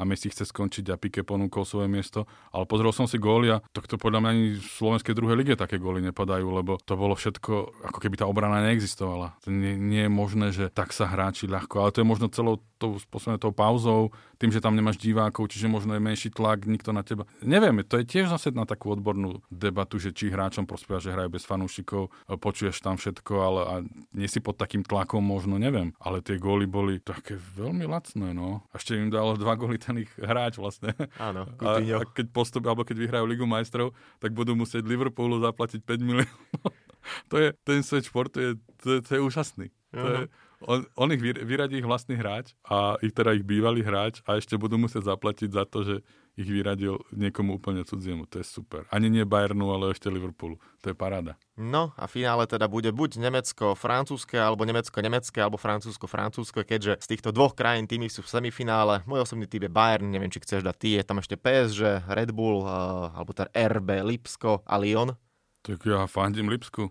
a 0.00 0.08
Messi 0.08 0.32
chce 0.32 0.48
skončiť 0.48 0.88
a 0.88 0.96
Pique 0.96 1.20
ponúkol 1.20 1.68
svoje 1.68 1.92
miesto. 1.92 2.24
Ale 2.56 2.64
pozrel 2.64 2.96
som 2.96 3.04
si 3.04 3.20
góly 3.20 3.52
a 3.52 3.60
to, 3.76 3.84
to 3.84 4.00
podľa 4.00 4.24
mňa 4.24 4.30
ani 4.32 4.44
v 4.56 4.64
slovenskej 4.64 5.12
druhej 5.12 5.36
lige 5.36 5.54
také 5.60 5.76
góly 5.76 6.00
nepadajú, 6.00 6.48
lebo 6.48 6.80
to 6.80 6.96
bolo 6.96 7.12
všetko, 7.12 7.84
ako 7.92 7.98
keby 8.00 8.16
tá 8.16 8.24
obrana 8.24 8.64
neexistovala. 8.64 9.36
To 9.44 9.52
nie, 9.52 9.76
nie 9.76 10.08
je 10.08 10.12
možné, 10.12 10.46
že 10.56 10.72
tak 10.72 10.96
sa 10.96 11.04
hráči 11.04 11.44
ľahko, 11.44 11.84
ale 11.84 11.92
to 11.92 12.00
je 12.00 12.08
možno 12.08 12.32
celou 12.32 12.64
tou, 12.80 12.96
spôsobne 12.96 13.36
tou 13.36 13.52
pauzou, 13.52 14.08
tým, 14.40 14.48
že 14.48 14.64
tam 14.64 14.72
nemáš 14.72 14.96
divákov, 14.96 15.52
čiže 15.52 15.68
možno 15.68 15.92
je 15.92 16.00
menší 16.00 16.32
tlak, 16.32 16.64
nikto 16.64 16.96
na 16.96 17.04
teba. 17.04 17.28
Neviem, 17.44 17.84
to 17.84 18.00
je 18.00 18.08
tiež 18.08 18.32
zase 18.32 18.56
na 18.56 18.64
takú 18.64 18.96
odbornú 18.96 19.44
debatu, 19.52 20.00
že 20.00 20.16
či 20.16 20.32
hráčom 20.32 20.64
prospieva, 20.64 20.96
že 20.96 21.12
hrajú 21.12 21.28
bez 21.28 21.44
fanúšikov, 21.44 22.08
počuješ 22.40 22.80
tam 22.80 22.96
všetko, 22.96 23.32
ale 23.36 23.60
a 23.60 23.74
nie 24.16 24.24
si 24.24 24.40
pod 24.40 24.56
takým 24.56 24.80
tlakom 24.80 25.20
možno, 25.20 25.60
neviem. 25.60 25.92
Ale 26.00 26.24
tie 26.24 26.40
góly 26.40 26.64
boli 26.64 26.96
také 27.04 27.36
veľmi 27.36 27.84
lacné, 27.84 28.32
no. 28.32 28.64
A 28.72 28.80
ešte 28.80 28.96
im 28.96 29.12
dal 29.12 29.36
dva 29.36 29.60
góly 29.60 29.76
ich 29.98 30.10
hráč 30.20 30.60
vlastne. 30.60 30.94
Áno, 31.18 31.48
a, 31.58 31.80
a, 31.80 31.98
keď 32.06 32.26
postup, 32.30 32.68
alebo 32.68 32.86
keď 32.86 32.96
vyhrajú 33.00 33.24
Ligu 33.26 33.46
majstrov, 33.48 33.96
tak 34.22 34.36
budú 34.36 34.54
musieť 34.54 34.86
Liverpoolu 34.86 35.40
zaplatiť 35.42 35.82
5 35.82 36.06
miliónov. 36.06 36.70
to 37.30 37.36
je, 37.40 37.48
ten 37.64 37.80
svet 37.82 38.06
športu 38.06 38.38
je, 38.38 38.50
to, 38.82 38.86
je, 38.94 39.00
to 39.02 39.10
je 39.16 39.20
úžasný. 39.20 39.66
To 39.90 40.06
je, 40.06 40.20
on, 40.66 40.84
on 40.96 41.08
ich 41.12 41.20
vyradí 41.22 41.80
ich 41.80 41.88
vlastný 41.88 42.20
hráč 42.20 42.52
a 42.68 43.00
ich 43.00 43.16
teda 43.16 43.32
ich 43.32 43.44
bývalý 43.44 43.80
hráč 43.80 44.20
a 44.28 44.36
ešte 44.36 44.60
budú 44.60 44.76
musieť 44.76 45.08
zaplatiť 45.08 45.50
za 45.52 45.64
to, 45.64 45.78
že 45.84 45.96
ich 46.38 46.48
vyradil 46.48 47.00
niekomu 47.12 47.60
úplne 47.60 47.84
cudziemu. 47.84 48.24
To 48.32 48.40
je 48.40 48.46
super. 48.46 48.88
Ani 48.88 49.12
nie 49.12 49.28
Bayernu, 49.28 49.68
ale 49.72 49.92
ešte 49.92 50.08
Liverpoolu. 50.08 50.56
To 50.80 50.92
je 50.92 50.96
paráda. 50.96 51.36
No 51.60 51.92
a 52.00 52.08
finále 52.08 52.48
teda 52.48 52.64
bude 52.70 52.88
buď 52.94 53.20
Nemecko-francúzske, 53.20 54.40
alebo 54.40 54.64
Nemecko-nemecké, 54.64 55.44
alebo 55.44 55.60
Francúzsko-francúzske, 55.60 56.64
keďže 56.64 57.02
z 57.04 57.06
týchto 57.16 57.34
dvoch 57.34 57.52
krajín 57.52 57.84
týmy 57.84 58.08
sú 58.08 58.24
v 58.24 58.32
semifinále. 58.32 59.04
Môj 59.04 59.28
osobný 59.28 59.44
typ 59.44 59.68
je 59.68 59.72
Bayern, 59.72 60.08
neviem, 60.08 60.32
či 60.32 60.40
chceš 60.40 60.64
dať 60.64 60.76
ty. 60.80 60.88
Je 60.96 61.04
tam 61.04 61.20
ešte 61.20 61.36
PSG, 61.36 62.08
Red 62.08 62.32
Bull, 62.32 62.64
uh, 62.64 63.12
alebo 63.12 63.36
teda 63.36 63.52
RB, 63.52 64.00
Lipsko 64.06 64.64
a 64.64 64.74
Lyon. 64.80 65.12
Tak 65.60 65.84
ja 65.84 66.08
fandím 66.08 66.48
Lipsku. 66.48 66.88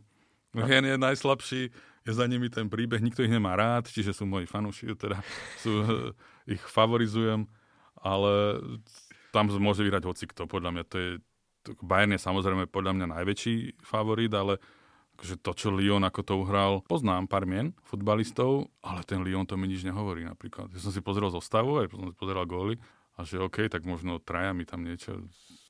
Hen 0.53 0.86
je 0.86 0.97
najslabší 0.97 1.62
je 2.08 2.12
za 2.16 2.26
nimi 2.28 2.48
ten 2.48 2.72
príbeh, 2.72 3.04
nikto 3.04 3.24
ich 3.24 3.32
nemá 3.32 3.56
rád, 3.56 3.92
čiže 3.92 4.16
sú 4.16 4.24
moji 4.28 4.48
fanúši, 4.48 4.96
teda 4.96 5.20
sú, 5.60 5.72
ich 6.48 6.62
favorizujem, 6.64 7.48
ale 8.00 8.64
tam 9.36 9.52
môže 9.60 9.84
vyhrať 9.84 10.04
hocikto, 10.08 10.50
podľa 10.50 10.70
mňa 10.74 10.84
to 10.88 10.96
je, 10.98 11.10
Bayern 11.84 12.16
je 12.16 12.22
samozrejme 12.22 12.66
podľa 12.72 12.96
mňa 12.98 13.06
najväčší 13.20 13.84
favorit, 13.84 14.32
ale 14.34 14.58
že 15.20 15.36
to, 15.36 15.52
čo 15.52 15.68
Lyon 15.76 16.08
ako 16.08 16.22
to 16.24 16.34
uhral, 16.40 16.80
poznám 16.88 17.28
pár 17.28 17.44
mien 17.44 17.76
futbalistov, 17.84 18.72
ale 18.80 19.04
ten 19.04 19.20
Lyon 19.20 19.44
to 19.44 19.60
mi 19.60 19.68
nič 19.68 19.84
nehovorí 19.84 20.24
napríklad. 20.24 20.72
Ja 20.72 20.80
som 20.80 20.96
si 20.96 21.04
pozrel 21.04 21.28
zostavu, 21.28 21.84
aj 21.84 21.92
som 21.92 22.08
si 22.08 22.16
pozeral 22.16 22.48
góly 22.48 22.80
a 23.20 23.28
že 23.28 23.36
OK, 23.36 23.68
tak 23.68 23.84
možno 23.84 24.24
traja 24.24 24.56
mi 24.56 24.64
tam 24.64 24.88
niečo 24.88 25.28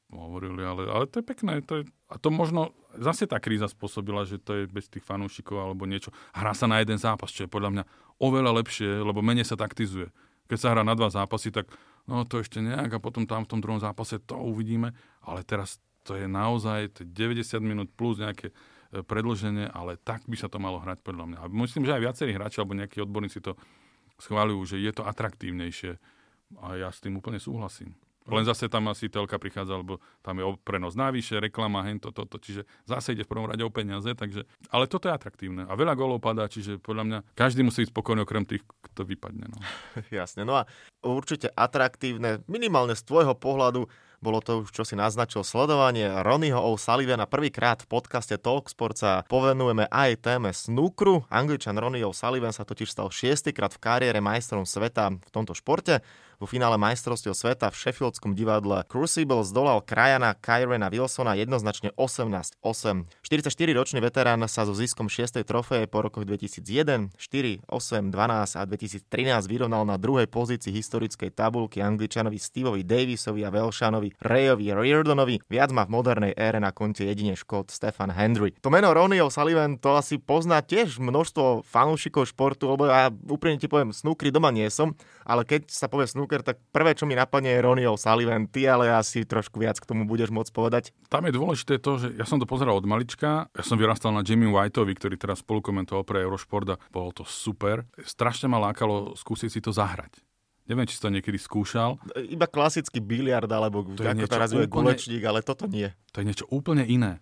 hovorili, 0.10 0.66
ale, 0.66 0.90
ale 0.90 1.06
to 1.06 1.22
je 1.22 1.26
pekné. 1.26 1.62
To 1.70 1.82
je, 1.82 1.84
a 2.10 2.18
to 2.18 2.34
možno 2.34 2.74
zase 2.98 3.30
tá 3.30 3.38
kríza 3.38 3.70
spôsobila, 3.70 4.26
že 4.26 4.42
to 4.42 4.58
je 4.58 4.64
bez 4.66 4.90
tých 4.90 5.06
fanúšikov 5.06 5.62
alebo 5.62 5.86
niečo. 5.86 6.10
Hrá 6.34 6.58
sa 6.58 6.66
na 6.66 6.82
jeden 6.82 6.98
zápas, 6.98 7.30
čo 7.30 7.46
je 7.46 7.50
podľa 7.52 7.70
mňa 7.80 7.84
oveľa 8.18 8.52
lepšie, 8.62 9.06
lebo 9.06 9.22
menej 9.22 9.46
sa 9.46 9.56
taktizuje. 9.56 10.10
Keď 10.50 10.58
sa 10.58 10.72
hrá 10.74 10.82
na 10.82 10.98
dva 10.98 11.14
zápasy, 11.14 11.54
tak 11.54 11.70
no 12.10 12.26
to 12.26 12.42
ešte 12.42 12.58
nejak 12.58 12.98
a 12.98 13.00
potom 13.00 13.30
tam 13.30 13.46
v 13.46 13.52
tom 13.54 13.62
druhom 13.62 13.78
zápase 13.78 14.18
to 14.26 14.34
uvidíme. 14.34 14.98
Ale 15.22 15.46
teraz 15.46 15.78
to 16.02 16.18
je 16.18 16.26
naozaj 16.26 16.90
to 16.98 17.06
je 17.06 17.10
90 17.14 17.62
minút 17.62 17.90
plus 17.94 18.18
nejaké 18.18 18.50
e, 18.50 18.54
predlženie, 19.06 19.70
ale 19.70 20.02
tak 20.02 20.26
by 20.26 20.34
sa 20.34 20.50
to 20.50 20.58
malo 20.58 20.82
hrať 20.82 21.06
podľa 21.06 21.26
mňa. 21.30 21.38
A 21.38 21.46
myslím, 21.54 21.86
že 21.86 21.94
aj 21.94 22.02
viacerí 22.02 22.34
hráči 22.34 22.58
alebo 22.66 22.74
nejakí 22.74 22.98
odborníci 22.98 23.46
to 23.46 23.54
schváľujú, 24.18 24.74
že 24.74 24.78
je 24.82 24.92
to 24.92 25.06
atraktívnejšie. 25.06 26.02
A 26.66 26.82
ja 26.82 26.90
s 26.90 26.98
tým 26.98 27.22
úplne 27.22 27.38
súhlasím. 27.38 27.94
Len 28.28 28.44
zase 28.46 28.68
tam 28.68 28.92
asi 28.92 29.08
telka 29.08 29.40
prichádza, 29.40 29.80
lebo 29.80 30.04
tam 30.22 30.38
je 30.38 30.46
prenos 30.62 30.94
návyše, 30.94 31.40
reklama, 31.40 31.88
hento, 31.88 32.12
toto, 32.12 32.38
čiže 32.38 32.68
zase 32.86 33.16
ide 33.16 33.24
v 33.24 33.32
prvom 33.32 33.48
rade 33.50 33.64
o 33.64 33.72
peniaze, 33.72 34.12
takže, 34.14 34.46
ale 34.70 34.86
toto 34.86 35.08
je 35.10 35.16
atraktívne. 35.16 35.66
A 35.66 35.74
veľa 35.74 35.98
golov 35.98 36.22
padá, 36.22 36.46
čiže 36.46 36.78
podľa 36.78 37.04
mňa 37.08 37.20
každý 37.34 37.66
musí 37.66 37.88
byť 37.88 37.92
spokojný 37.96 38.22
okrem 38.28 38.46
tých, 38.46 38.62
kto 38.92 39.08
vypadne. 39.08 39.50
No. 39.50 39.58
Jasne, 40.14 40.46
no 40.46 40.60
a 40.60 40.70
určite 41.02 41.50
atraktívne, 41.56 42.46
minimálne 42.46 42.94
z 42.94 43.02
tvojho 43.08 43.34
pohľadu, 43.34 43.90
bolo 44.20 44.44
to 44.44 44.68
už, 44.68 44.76
čo 44.76 44.84
si 44.84 45.00
naznačil, 45.00 45.48
sledovanie 45.48 46.12
Ronnieho 46.12 46.60
O'Sullivana. 46.60 47.24
Prvýkrát 47.24 47.80
v 47.80 47.88
podcaste 47.88 48.36
Talksport 48.36 49.00
sa 49.00 49.24
povenujeme 49.32 49.88
aj 49.88 50.20
téme 50.20 50.52
snukru. 50.52 51.24
Angličan 51.32 51.80
Ronnie 51.80 52.04
O'Sullivan 52.04 52.52
sa 52.52 52.68
totiž 52.68 52.92
stal 52.92 53.08
šiestýkrát 53.08 53.72
v 53.72 53.80
kariére 53.80 54.20
majstrom 54.20 54.68
sveta 54.68 55.16
v 55.16 55.32
tomto 55.32 55.56
športe. 55.56 56.04
Vo 56.40 56.48
finále 56.48 56.80
majstrovstiev 56.80 57.36
sveta 57.36 57.68
v 57.68 57.76
Sheffieldskom 57.76 58.32
divadle 58.32 58.88
Crucible 58.88 59.44
zdolal 59.44 59.84
krajana 59.84 60.32
Kyrena 60.32 60.88
Wilsona 60.88 61.36
jednoznačne 61.36 61.92
18-8. 62.00 62.64
44-ročný 63.28 64.00
veterán 64.00 64.40
sa 64.48 64.64
so 64.64 64.72
ziskom 64.72 65.12
6. 65.12 65.44
trofeje 65.44 65.84
po 65.92 66.00
rokoch 66.00 66.24
2001, 66.24 67.12
4, 67.12 67.68
8, 67.68 68.16
12 68.16 68.56
a 68.56 68.62
2013 68.64 69.52
vyrovnal 69.52 69.84
na 69.84 70.00
druhej 70.00 70.32
pozícii 70.32 70.72
historickej 70.72 71.36
tabulky 71.36 71.84
Angličanovi 71.84 72.40
Steveovi 72.40 72.88
Davisovi 72.88 73.44
a 73.44 73.52
Velshanovi 73.52 74.16
Rayovi 74.24 74.72
Reardonovi. 74.72 75.44
Viac 75.44 75.76
má 75.76 75.84
v 75.84 76.00
modernej 76.00 76.32
ére 76.40 76.64
na 76.64 76.72
konte 76.72 77.04
jedine 77.04 77.36
škód 77.36 77.68
Stefan 77.68 78.16
Hendry. 78.16 78.56
To 78.64 78.72
meno 78.72 78.96
Ronnie 78.96 79.20
O'Sullivan 79.20 79.76
to 79.76 80.00
asi 80.00 80.16
pozná 80.16 80.64
tiež 80.64 81.04
množstvo 81.04 81.68
fanúšikov 81.68 82.32
športu, 82.32 82.72
lebo 82.72 82.88
ja 82.88 83.12
úprimne 83.28 83.60
ti 83.60 83.68
poviem, 83.68 83.92
snúkry 83.92 84.32
doma 84.32 84.56
nie 84.56 84.72
som, 84.72 84.96
ale 85.30 85.46
keď 85.46 85.70
sa 85.70 85.86
povie 85.86 86.10
snooker, 86.10 86.42
tak 86.42 86.58
prvé, 86.74 86.98
čo 86.98 87.06
mi 87.06 87.14
napadne 87.14 87.54
je 87.54 87.62
Ronnie 87.62 87.86
O'Sullivan. 87.86 88.50
Ty 88.50 88.74
ale 88.74 88.90
asi 88.90 89.30
trošku 89.30 89.62
viac 89.62 89.78
k 89.78 89.86
tomu 89.86 90.10
budeš 90.10 90.34
môcť 90.34 90.50
povedať. 90.50 90.90
Tam 91.06 91.22
je 91.30 91.38
dôležité 91.38 91.78
to, 91.78 92.02
že 92.02 92.18
ja 92.18 92.26
som 92.26 92.42
to 92.42 92.50
pozeral 92.50 92.82
od 92.82 92.90
malička. 92.90 93.46
Ja 93.54 93.62
som 93.62 93.78
vyrastal 93.78 94.10
na 94.10 94.26
Jimmy 94.26 94.50
Whiteovi, 94.50 94.98
ktorý 94.98 95.22
teraz 95.22 95.46
spolukomentoval 95.46 96.02
pre 96.02 96.26
Eurošport 96.26 96.74
a 96.74 96.82
bolo 96.90 97.14
to 97.14 97.22
super. 97.30 97.86
Strašne 98.02 98.50
ma 98.50 98.58
lákalo 98.58 99.14
skúsiť 99.14 99.50
si 99.54 99.62
to 99.62 99.70
zahrať. 99.70 100.18
Neviem, 100.66 100.86
či 100.90 100.98
si 100.98 101.06
to 101.06 101.14
niekedy 101.14 101.38
skúšal. 101.38 101.98
Iba 102.14 102.46
klasický 102.46 103.02
biliard, 103.02 103.50
alebo 103.50 103.86
to 103.86 104.06
ako 104.06 104.30
teraz 104.30 104.54
úplne... 104.54 104.70
gulečník, 104.70 105.22
ale 105.26 105.46
toto 105.46 105.66
nie. 105.66 105.90
To 106.14 106.22
je 106.22 106.26
niečo 106.30 106.46
úplne 106.50 106.86
iné. 106.86 107.22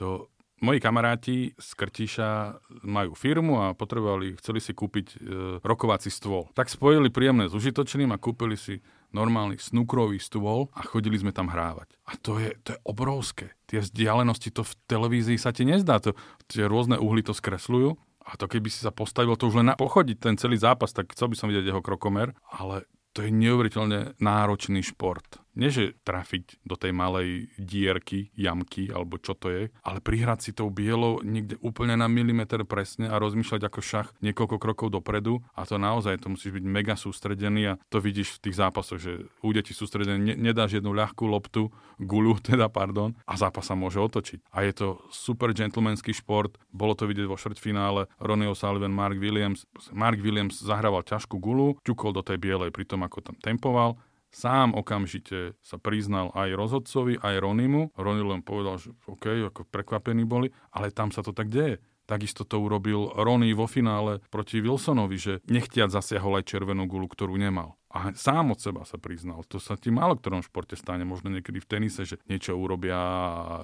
To, 0.00 0.28
moji 0.60 0.80
kamaráti 0.80 1.52
z 1.58 1.68
Krtíša 1.76 2.60
majú 2.84 3.12
firmu 3.12 3.60
a 3.60 3.76
potrebovali, 3.76 4.36
chceli 4.40 4.60
si 4.64 4.72
kúpiť 4.72 5.06
e, 5.12 5.16
rokovací 5.60 6.08
stôl. 6.08 6.48
Tak 6.56 6.72
spojili 6.72 7.12
príjemné 7.12 7.52
s 7.52 7.56
užitočným 7.56 8.08
a 8.12 8.20
kúpili 8.20 8.56
si 8.56 8.80
normálny 9.12 9.60
snukrový 9.60 10.16
stôl 10.16 10.72
a 10.72 10.80
chodili 10.84 11.20
sme 11.20 11.32
tam 11.32 11.52
hrávať. 11.52 11.96
A 12.08 12.16
to 12.16 12.40
je, 12.40 12.56
to 12.64 12.76
je 12.76 12.80
obrovské. 12.88 13.52
Tie 13.68 13.84
vzdialenosti, 13.84 14.52
to 14.52 14.64
v 14.64 14.72
televízii 14.88 15.36
sa 15.36 15.52
ti 15.52 15.68
nezdá. 15.68 16.00
To, 16.00 16.16
tie 16.48 16.64
rôzne 16.64 16.96
uhly 16.96 17.20
to 17.20 17.36
skresľujú. 17.36 17.96
A 18.26 18.34
to 18.34 18.50
keby 18.50 18.66
si 18.72 18.82
sa 18.82 18.90
postavil, 18.90 19.38
to 19.38 19.46
už 19.46 19.62
len 19.62 19.70
na 19.70 19.78
pochodiť 19.78 20.18
ten 20.18 20.34
celý 20.34 20.58
zápas, 20.58 20.90
tak 20.90 21.14
chcel 21.14 21.30
by 21.30 21.36
som 21.38 21.46
vidieť 21.46 21.70
jeho 21.70 21.78
krokomer, 21.78 22.34
ale 22.50 22.82
to 23.14 23.22
je 23.22 23.30
neuveriteľne 23.30 24.18
náročný 24.18 24.82
šport 24.82 25.45
nie 25.56 25.72
že 25.72 25.96
trafiť 26.04 26.62
do 26.62 26.76
tej 26.76 26.92
malej 26.92 27.48
dierky, 27.56 28.30
jamky, 28.36 28.92
alebo 28.92 29.16
čo 29.16 29.32
to 29.32 29.48
je, 29.48 29.62
ale 29.82 29.98
prihrať 30.04 30.38
si 30.44 30.50
tou 30.52 30.68
bielou 30.68 31.24
niekde 31.24 31.56
úplne 31.64 31.96
na 31.96 32.06
milimeter 32.06 32.62
presne 32.68 33.08
a 33.08 33.16
rozmýšľať 33.16 33.62
ako 33.66 33.80
šach 33.80 34.08
niekoľko 34.20 34.56
krokov 34.60 34.92
dopredu 34.92 35.40
a 35.56 35.64
to 35.64 35.80
naozaj, 35.80 36.20
to 36.20 36.28
musíš 36.28 36.52
byť 36.60 36.64
mega 36.68 36.94
sústredený 36.94 37.62
a 37.74 37.78
to 37.88 37.98
vidíš 37.98 38.38
v 38.38 38.42
tých 38.48 38.60
zápasoch, 38.60 39.00
že 39.00 39.26
u 39.40 39.50
detí 39.50 39.72
sústredený, 39.72 40.20
ne, 40.20 40.34
nedáš 40.52 40.78
jednu 40.78 40.92
ľahkú 40.92 41.24
loptu, 41.24 41.72
gulu 41.96 42.36
teda, 42.46 42.68
pardon, 42.68 43.16
a 43.24 43.34
zápas 43.40 43.64
sa 43.64 43.74
môže 43.74 43.96
otočiť. 43.98 44.52
A 44.52 44.62
je 44.62 44.72
to 44.76 44.86
super 45.08 45.56
gentlemanský 45.56 46.12
šport, 46.12 46.60
bolo 46.68 46.92
to 46.92 47.08
vidieť 47.08 47.26
vo 47.26 47.40
štvrťfinále, 47.40 48.12
Ronnie 48.20 48.52
O'Sullivan, 48.52 48.92
Mark 48.92 49.16
Williams. 49.16 49.64
Mark 49.90 50.20
Williams 50.20 50.60
zahrával 50.60 51.02
ťažkú 51.02 51.40
gulu, 51.40 51.80
ťukol 51.82 52.12
do 52.12 52.20
tej 52.20 52.36
bielej 52.36 52.70
pri 52.70 52.84
tom, 52.84 53.02
ako 53.02 53.24
tam 53.24 53.36
tempoval 53.40 53.96
Sám 54.36 54.76
okamžite 54.76 55.56
sa 55.64 55.80
priznal 55.80 56.28
aj 56.36 56.52
rozhodcovi, 56.60 57.16
aj 57.24 57.40
Ronimu. 57.40 57.96
Roni 57.96 58.20
len 58.20 58.44
povedal, 58.44 58.76
že 58.76 58.92
OK, 59.08 59.32
ako 59.48 59.64
prekvapení 59.64 60.28
boli, 60.28 60.52
ale 60.76 60.92
tam 60.92 61.08
sa 61.08 61.24
to 61.24 61.32
tak 61.32 61.48
deje. 61.48 61.80
Takisto 62.04 62.44
to 62.44 62.60
urobil 62.60 63.16
Ronny 63.16 63.56
vo 63.56 63.64
finále 63.64 64.20
proti 64.28 64.60
Wilsonovi, 64.60 65.16
že 65.16 65.32
nechtiac 65.48 65.88
zasiahol 65.88 66.36
aj 66.36 66.52
červenú 66.52 66.84
gulu, 66.84 67.08
ktorú 67.08 67.32
nemal 67.40 67.80
a 67.96 68.12
sám 68.12 68.52
od 68.52 68.60
seba 68.60 68.84
sa 68.84 69.00
priznal. 69.00 69.40
To 69.48 69.56
sa 69.56 69.80
ti 69.80 69.88
málo 69.88 70.20
ktorom 70.20 70.44
športe 70.44 70.76
stane, 70.76 71.08
možno 71.08 71.32
niekedy 71.32 71.64
v 71.64 71.68
tenise, 71.68 72.04
že 72.04 72.20
niečo 72.28 72.52
urobia, 72.52 73.00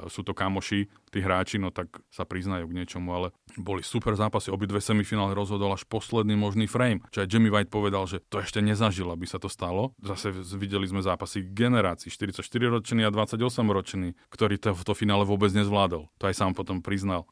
sú 0.09 0.25
to 0.25 0.33
kamoši, 0.33 0.89
tí 1.13 1.21
hráči, 1.21 1.61
no 1.61 1.69
tak 1.69 2.01
sa 2.09 2.25
priznajú 2.25 2.73
k 2.73 2.77
niečomu, 2.81 3.13
ale 3.13 3.29
boli 3.61 3.85
super 3.85 4.17
zápasy, 4.17 4.49
obidve 4.49 4.81
semifinále 4.81 5.37
rozhodol 5.37 5.77
až 5.77 5.85
posledný 5.85 6.33
možný 6.33 6.65
frame. 6.65 7.05
Čo 7.13 7.21
aj 7.21 7.29
Jimmy 7.29 7.53
White 7.53 7.69
povedal, 7.69 8.09
že 8.09 8.25
to 8.33 8.41
ešte 8.41 8.65
nezažil, 8.65 9.13
aby 9.13 9.29
sa 9.29 9.37
to 9.37 9.53
stalo. 9.53 9.93
Zase 10.01 10.33
videli 10.57 10.89
sme 10.89 11.05
zápasy 11.05 11.45
generácií, 11.45 12.09
44-ročný 12.09 13.05
a 13.05 13.13
28-ročný, 13.13 14.17
ktorý 14.33 14.57
to, 14.57 14.73
to 14.73 14.97
finále 14.97 15.29
vôbec 15.29 15.53
nezvládol. 15.53 16.09
To 16.09 16.25
aj 16.25 16.35
sám 16.41 16.57
potom 16.57 16.81
priznal. 16.81 17.29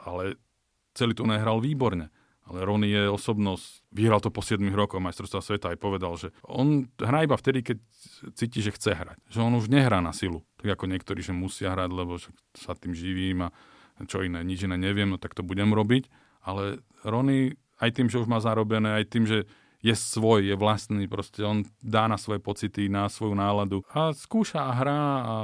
Ale 0.00 0.40
celý 0.96 1.12
to 1.12 1.28
nehral 1.28 1.60
výborne. 1.60 2.08
Ale 2.48 2.64
Rony 2.64 2.88
je 2.88 3.12
osobnosť, 3.12 3.92
vyhral 3.92 4.24
to 4.24 4.32
po 4.32 4.40
7 4.40 4.64
rokoch 4.72 5.04
majstrovstva 5.04 5.44
sveta 5.44 5.66
aj 5.76 5.78
povedal, 5.78 6.16
že 6.16 6.32
on 6.48 6.88
hrá 6.96 7.28
iba 7.28 7.36
vtedy, 7.36 7.60
keď 7.60 7.76
cíti, 8.32 8.64
že 8.64 8.72
chce 8.72 8.96
hrať. 8.96 9.20
Že 9.28 9.40
on 9.44 9.52
už 9.60 9.68
nehrá 9.68 10.00
na 10.00 10.16
silu. 10.16 10.40
Tak 10.56 10.80
ako 10.80 10.88
niektorí, 10.88 11.20
že 11.20 11.36
musia 11.36 11.76
hrať, 11.76 11.90
lebo 11.92 12.16
sa 12.56 12.72
tým 12.72 12.96
živím 12.96 13.46
a 13.46 13.52
čo 14.08 14.24
iné, 14.24 14.40
nič 14.40 14.64
iné 14.64 14.80
neviem, 14.80 15.12
no 15.12 15.20
tak 15.20 15.36
to 15.36 15.44
budem 15.44 15.76
robiť. 15.76 16.08
Ale 16.40 16.80
Rony 17.04 17.52
aj 17.78 17.90
tým, 17.94 18.08
že 18.08 18.18
už 18.22 18.30
má 18.30 18.40
zarobené, 18.40 18.96
aj 18.96 19.04
tým, 19.12 19.28
že 19.28 19.44
je 19.78 19.94
svoj, 19.94 20.42
je 20.42 20.56
vlastný, 20.58 21.06
proste 21.06 21.38
on 21.46 21.62
dá 21.78 22.10
na 22.10 22.18
svoje 22.18 22.42
pocity, 22.42 22.90
na 22.90 23.06
svoju 23.06 23.38
náladu 23.38 23.86
a 23.94 24.10
skúša 24.10 24.66
a 24.66 24.72
hrá 24.74 25.00
a 25.22 25.34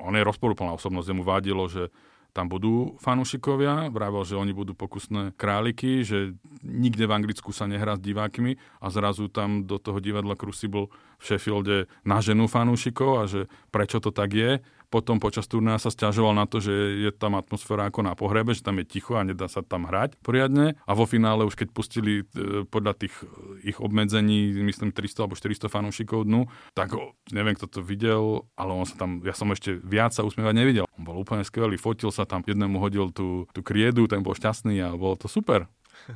on 0.00 0.16
je 0.16 0.24
rozporúplná 0.24 0.72
osobnosť, 0.72 1.12
mu 1.12 1.24
vadilo, 1.24 1.68
že 1.68 1.92
tam 2.32 2.48
budú 2.48 2.96
fanúšikovia, 2.96 3.92
vravel, 3.92 4.24
že 4.24 4.40
oni 4.40 4.56
budú 4.56 4.72
pokusné 4.72 5.36
králiky, 5.36 6.00
že 6.00 6.32
nikde 6.64 7.04
v 7.04 7.14
Anglicku 7.14 7.52
sa 7.52 7.68
nehrá 7.68 8.00
s 8.00 8.04
divákmi 8.04 8.56
a 8.80 8.88
zrazu 8.88 9.28
tam 9.28 9.68
do 9.68 9.76
toho 9.76 10.00
divadla 10.00 10.32
Crucible 10.32 10.88
v 11.20 11.22
Sheffielde 11.22 11.92
naženú 12.08 12.48
fanúšikov 12.48 13.10
a 13.20 13.24
že 13.28 13.52
prečo 13.68 14.00
to 14.00 14.08
tak 14.08 14.32
je 14.32 14.64
potom 14.92 15.16
počas 15.16 15.48
turnaja 15.48 15.80
sa 15.80 15.88
stiažoval 15.88 16.36
na 16.36 16.44
to, 16.44 16.60
že 16.60 16.70
je 17.08 17.10
tam 17.16 17.40
atmosféra 17.40 17.88
ako 17.88 18.04
na 18.04 18.12
pohrebe, 18.12 18.52
že 18.52 18.60
tam 18.60 18.76
je 18.76 18.84
ticho 18.84 19.16
a 19.16 19.24
nedá 19.24 19.48
sa 19.48 19.64
tam 19.64 19.88
hrať 19.88 20.20
poriadne. 20.20 20.76
A 20.84 20.92
vo 20.92 21.08
finále 21.08 21.48
už 21.48 21.56
keď 21.56 21.72
pustili 21.72 22.28
e, 22.36 22.68
podľa 22.68 23.00
tých 23.00 23.16
ich 23.64 23.80
obmedzení, 23.80 24.52
myslím 24.60 24.92
300 24.92 25.24
alebo 25.24 25.34
400 25.40 25.72
fanúšikov 25.72 26.28
dnu, 26.28 26.44
tak 26.76 26.92
neviem, 27.32 27.56
kto 27.56 27.66
to 27.72 27.80
videl, 27.80 28.44
ale 28.60 28.76
on 28.76 28.84
sa 28.84 29.00
tam, 29.00 29.24
ja 29.24 29.32
som 29.32 29.48
ešte 29.48 29.80
viac 29.80 30.12
sa 30.12 30.20
usmievať 30.28 30.52
nevidel. 30.52 30.84
On 31.00 31.02
bol 31.08 31.16
úplne 31.16 31.40
skvelý, 31.40 31.80
fotil 31.80 32.12
sa 32.12 32.28
tam, 32.28 32.44
jednému 32.44 32.76
hodil 32.76 33.08
tú, 33.16 33.48
tú 33.56 33.64
kriedu, 33.64 34.04
ten 34.04 34.20
bol 34.20 34.36
šťastný 34.36 34.76
a 34.84 34.92
bolo 34.92 35.16
to 35.16 35.32
super. 35.32 35.64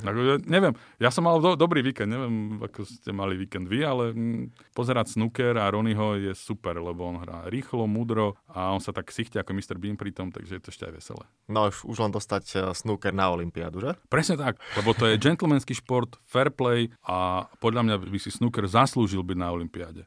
Ako, 0.03 0.43
neviem, 0.47 0.75
ja 0.99 1.15
som 1.15 1.25
mal 1.25 1.39
do, 1.39 1.55
dobrý 1.55 1.81
víkend, 1.81 2.11
neviem, 2.11 2.59
ako 2.63 2.83
ste 2.85 3.11
mali 3.15 3.39
víkend 3.39 3.71
vy, 3.71 3.87
ale 3.87 4.05
m, 4.13 4.51
pozerať 4.75 5.15
snooker 5.15 5.55
a 5.57 5.71
Ronnieho 5.71 6.19
je 6.19 6.33
super, 6.35 6.77
lebo 6.79 7.07
on 7.07 7.23
hrá 7.23 7.47
rýchlo, 7.47 7.87
mudro 7.87 8.35
a 8.51 8.75
on 8.75 8.83
sa 8.83 8.91
tak 8.91 9.09
sichte 9.15 9.39
ako 9.39 9.55
Mr. 9.55 9.77
Bean 9.79 9.95
pri 9.95 10.11
tom, 10.11 10.35
takže 10.35 10.59
je 10.59 10.63
to 10.63 10.71
ešte 10.75 10.85
aj 10.91 10.95
veselé. 10.99 11.25
No 11.47 11.71
už, 11.71 11.87
už 11.87 11.97
len 12.03 12.13
dostať 12.13 12.45
e, 12.53 12.57
snooker 12.75 13.15
na 13.15 13.31
Olympiádu, 13.31 13.79
že? 13.79 13.95
Presne 14.11 14.37
tak, 14.41 14.59
lebo 14.75 14.93
to 14.93 15.07
je 15.07 15.21
gentlemanský 15.21 15.77
šport, 15.77 16.19
fair 16.27 16.51
play 16.51 16.91
a 17.07 17.47
podľa 17.63 17.83
mňa 17.87 17.97
by 18.11 18.19
si 18.19 18.35
snooker 18.35 18.67
zaslúžil 18.67 19.23
byť 19.23 19.39
na 19.39 19.49
Olympiáde. 19.55 20.03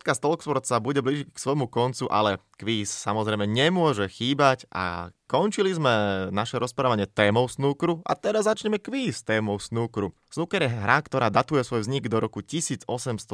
Podcast 0.00 0.24
Talksport 0.24 0.64
sa 0.64 0.80
bude 0.80 1.04
blížiť 1.04 1.28
k 1.28 1.36
svojmu 1.36 1.68
koncu, 1.68 2.08
ale 2.08 2.40
kvíz 2.56 2.88
samozrejme 2.88 3.44
nemôže 3.44 4.08
chýbať 4.08 4.64
a 4.72 5.12
končili 5.28 5.76
sme 5.76 6.24
naše 6.32 6.56
rozprávanie 6.56 7.04
témou 7.04 7.44
snúkru 7.44 8.00
a 8.08 8.16
teraz 8.16 8.48
začneme 8.48 8.80
kvíz 8.80 9.20
témou 9.20 9.60
snúkru. 9.60 10.16
Snooker 10.32 10.64
je 10.64 10.72
hra, 10.72 11.04
ktorá 11.04 11.28
datuje 11.28 11.60
svoj 11.68 11.84
vznik 11.84 12.08
do 12.08 12.16
roku 12.16 12.40
1875. 12.40 13.28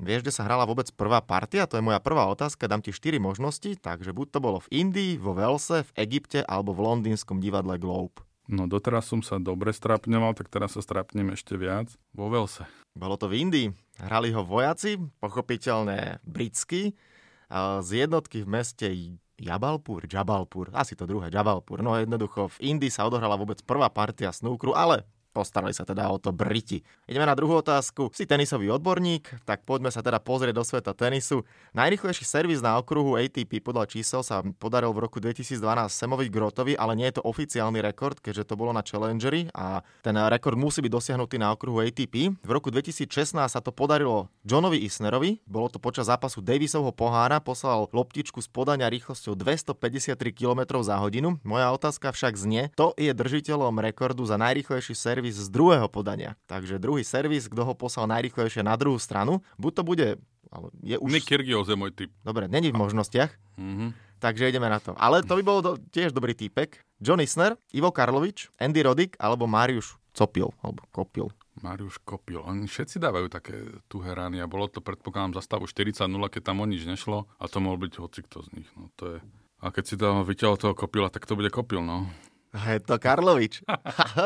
Vieš, 0.00 0.20
kde 0.24 0.32
sa 0.32 0.48
hrala 0.48 0.64
vôbec 0.64 0.88
prvá 0.96 1.20
partia? 1.20 1.68
To 1.68 1.76
je 1.76 1.84
moja 1.84 2.00
prvá 2.00 2.24
otázka, 2.32 2.64
dám 2.64 2.80
ti 2.80 2.96
4 2.96 3.20
možnosti, 3.20 3.76
takže 3.84 4.16
buď 4.16 4.32
to 4.32 4.40
bolo 4.40 4.64
v 4.64 4.80
Indii, 4.80 5.20
vo 5.20 5.36
Velse, 5.36 5.84
v 5.92 6.08
Egypte 6.08 6.40
alebo 6.40 6.72
v 6.72 6.88
londýnskom 6.88 7.36
divadle 7.36 7.76
Globe. 7.76 8.24
No 8.48 8.64
doteraz 8.64 9.12
som 9.12 9.20
sa 9.20 9.36
dobre 9.36 9.76
strapňoval, 9.76 10.32
tak 10.40 10.48
teraz 10.48 10.72
sa 10.72 10.80
strapnem 10.80 11.36
ešte 11.36 11.52
viac. 11.60 11.92
Vo 12.16 12.32
Velse. 12.32 12.64
Bolo 12.96 13.20
to 13.20 13.28
v 13.28 13.44
Indii. 13.44 13.68
Hrali 13.98 14.30
ho 14.30 14.46
vojaci, 14.46 14.94
pochopiteľné 15.18 16.22
britsky, 16.22 16.94
z 17.82 17.88
jednotky 18.06 18.44
v 18.44 18.48
meste 18.48 18.86
Jabalpur, 19.38 20.06
Jabalpur, 20.06 20.70
asi 20.74 20.94
to 20.94 21.06
druhé, 21.06 21.30
Jabalpur. 21.30 21.82
No 21.82 21.98
jednoducho, 21.98 22.50
v 22.58 22.74
Indii 22.74 22.90
sa 22.90 23.06
odohrala 23.06 23.34
vôbec 23.34 23.58
prvá 23.66 23.90
partia 23.90 24.30
snúkru, 24.30 24.74
ale 24.74 25.02
Postarali 25.38 25.70
sa 25.70 25.86
teda 25.86 26.10
o 26.10 26.18
to 26.18 26.34
Briti. 26.34 26.82
Ideme 27.06 27.22
na 27.22 27.38
druhú 27.38 27.62
otázku. 27.62 28.10
Si 28.10 28.26
tenisový 28.26 28.74
odborník, 28.74 29.46
tak 29.46 29.62
poďme 29.62 29.94
sa 29.94 30.02
teda 30.02 30.18
pozrieť 30.18 30.50
do 30.50 30.66
sveta 30.66 30.90
tenisu. 30.98 31.46
Najrychlejší 31.78 32.26
servis 32.26 32.58
na 32.58 32.74
okruhu 32.74 33.14
ATP 33.14 33.62
podľa 33.62 33.86
čísel 33.86 34.26
sa 34.26 34.42
podaril 34.58 34.90
v 34.90 35.06
roku 35.06 35.22
2012 35.22 35.62
Semovi 35.94 36.26
Grotovi, 36.26 36.74
ale 36.74 36.98
nie 36.98 37.06
je 37.06 37.22
to 37.22 37.26
oficiálny 37.30 37.78
rekord, 37.78 38.18
keďže 38.18 38.50
to 38.50 38.58
bolo 38.58 38.74
na 38.74 38.82
Challengeri 38.82 39.46
a 39.54 39.86
ten 40.02 40.18
rekord 40.18 40.58
musí 40.58 40.82
byť 40.82 40.90
dosiahnutý 40.90 41.38
na 41.38 41.54
okruhu 41.54 41.86
ATP. 41.86 42.34
V 42.34 42.50
roku 42.50 42.74
2016 42.74 43.38
sa 43.38 43.60
to 43.62 43.70
podarilo 43.70 44.26
Johnovi 44.42 44.82
Isnerovi, 44.82 45.38
bolo 45.46 45.70
to 45.70 45.78
počas 45.78 46.10
zápasu 46.10 46.42
Davisovho 46.42 46.90
pohára, 46.90 47.38
poslal 47.38 47.86
loptičku 47.94 48.42
z 48.42 48.50
podania 48.50 48.90
rýchlosťou 48.90 49.38
253 49.38 50.18
km 50.34 50.82
za 50.82 50.98
hodinu. 50.98 51.38
Moja 51.46 51.70
otázka 51.70 52.10
však 52.10 52.34
znie, 52.34 52.74
to 52.74 52.90
je 52.98 53.14
držiteľom 53.14 53.78
rekordu 53.78 54.26
za 54.26 54.34
najrýchlejší 54.34 54.96
servis 54.96 55.27
servis 55.28 55.44
z 55.44 55.52
druhého 55.52 55.88
podania. 55.88 56.36
Takže 56.48 56.80
druhý 56.80 57.04
servis, 57.04 57.48
kto 57.48 57.62
ho 57.64 57.74
poslal 57.76 58.08
najrychlejšie 58.08 58.64
na 58.64 58.74
druhú 58.80 58.96
stranu, 58.96 59.44
buď 59.60 59.72
to 59.74 59.82
bude... 59.84 60.06
Ale 60.48 60.72
je 60.80 60.96
už... 60.96 61.12
Nick 61.12 61.28
Kyrgios 61.28 61.68
je 61.68 61.76
môj 61.76 61.92
typ. 61.92 62.08
Dobre, 62.24 62.48
není 62.48 62.72
v 62.72 62.80
možnostiach. 62.80 63.28
Mm-hmm. 63.60 63.90
Takže 64.18 64.48
ideme 64.48 64.66
na 64.72 64.80
to. 64.80 64.96
Ale 64.96 65.20
to 65.22 65.36
by 65.38 65.42
bol 65.44 65.60
do, 65.60 65.76
tiež 65.92 66.16
dobrý 66.16 66.32
týpek. 66.32 66.80
John 66.98 67.20
Isner, 67.20 67.54
Ivo 67.76 67.92
Karlovič, 67.92 68.50
Andy 68.56 68.80
Roddick 68.82 69.14
alebo 69.20 69.46
Mariuš 69.46 70.00
Copil, 70.16 70.50
alebo 70.64 70.82
Kopil. 70.90 71.30
Mariuš 71.62 72.02
Kopil. 72.02 72.42
Oni 72.42 72.66
všetci 72.66 72.98
dávajú 72.98 73.30
také 73.30 73.54
tuhé 73.86 74.16
rány 74.16 74.42
a 74.42 74.50
bolo 74.50 74.66
to, 74.66 74.82
predpokladám, 74.82 75.38
za 75.38 75.46
stavu 75.46 75.70
40-0, 75.70 76.10
keď 76.32 76.42
tam 76.42 76.64
o 76.64 76.66
nič 76.66 76.82
nešlo 76.88 77.30
a 77.38 77.44
to 77.46 77.62
mohol 77.62 77.78
byť 77.78 77.92
hocikto 78.02 78.42
z 78.42 78.48
nich. 78.58 78.68
No, 78.74 78.90
to 78.98 79.04
je 79.14 79.18
A 79.62 79.74
keď 79.74 79.84
si 79.84 79.94
tam 79.94 80.22
vyťahol 80.22 80.58
toho 80.58 80.74
kopila, 80.74 81.10
tak 81.10 81.26
to 81.26 81.38
bude 81.38 81.50
kopil, 81.50 81.82
no. 81.82 82.06
To 82.88 82.96
Karlovič. 82.96 83.60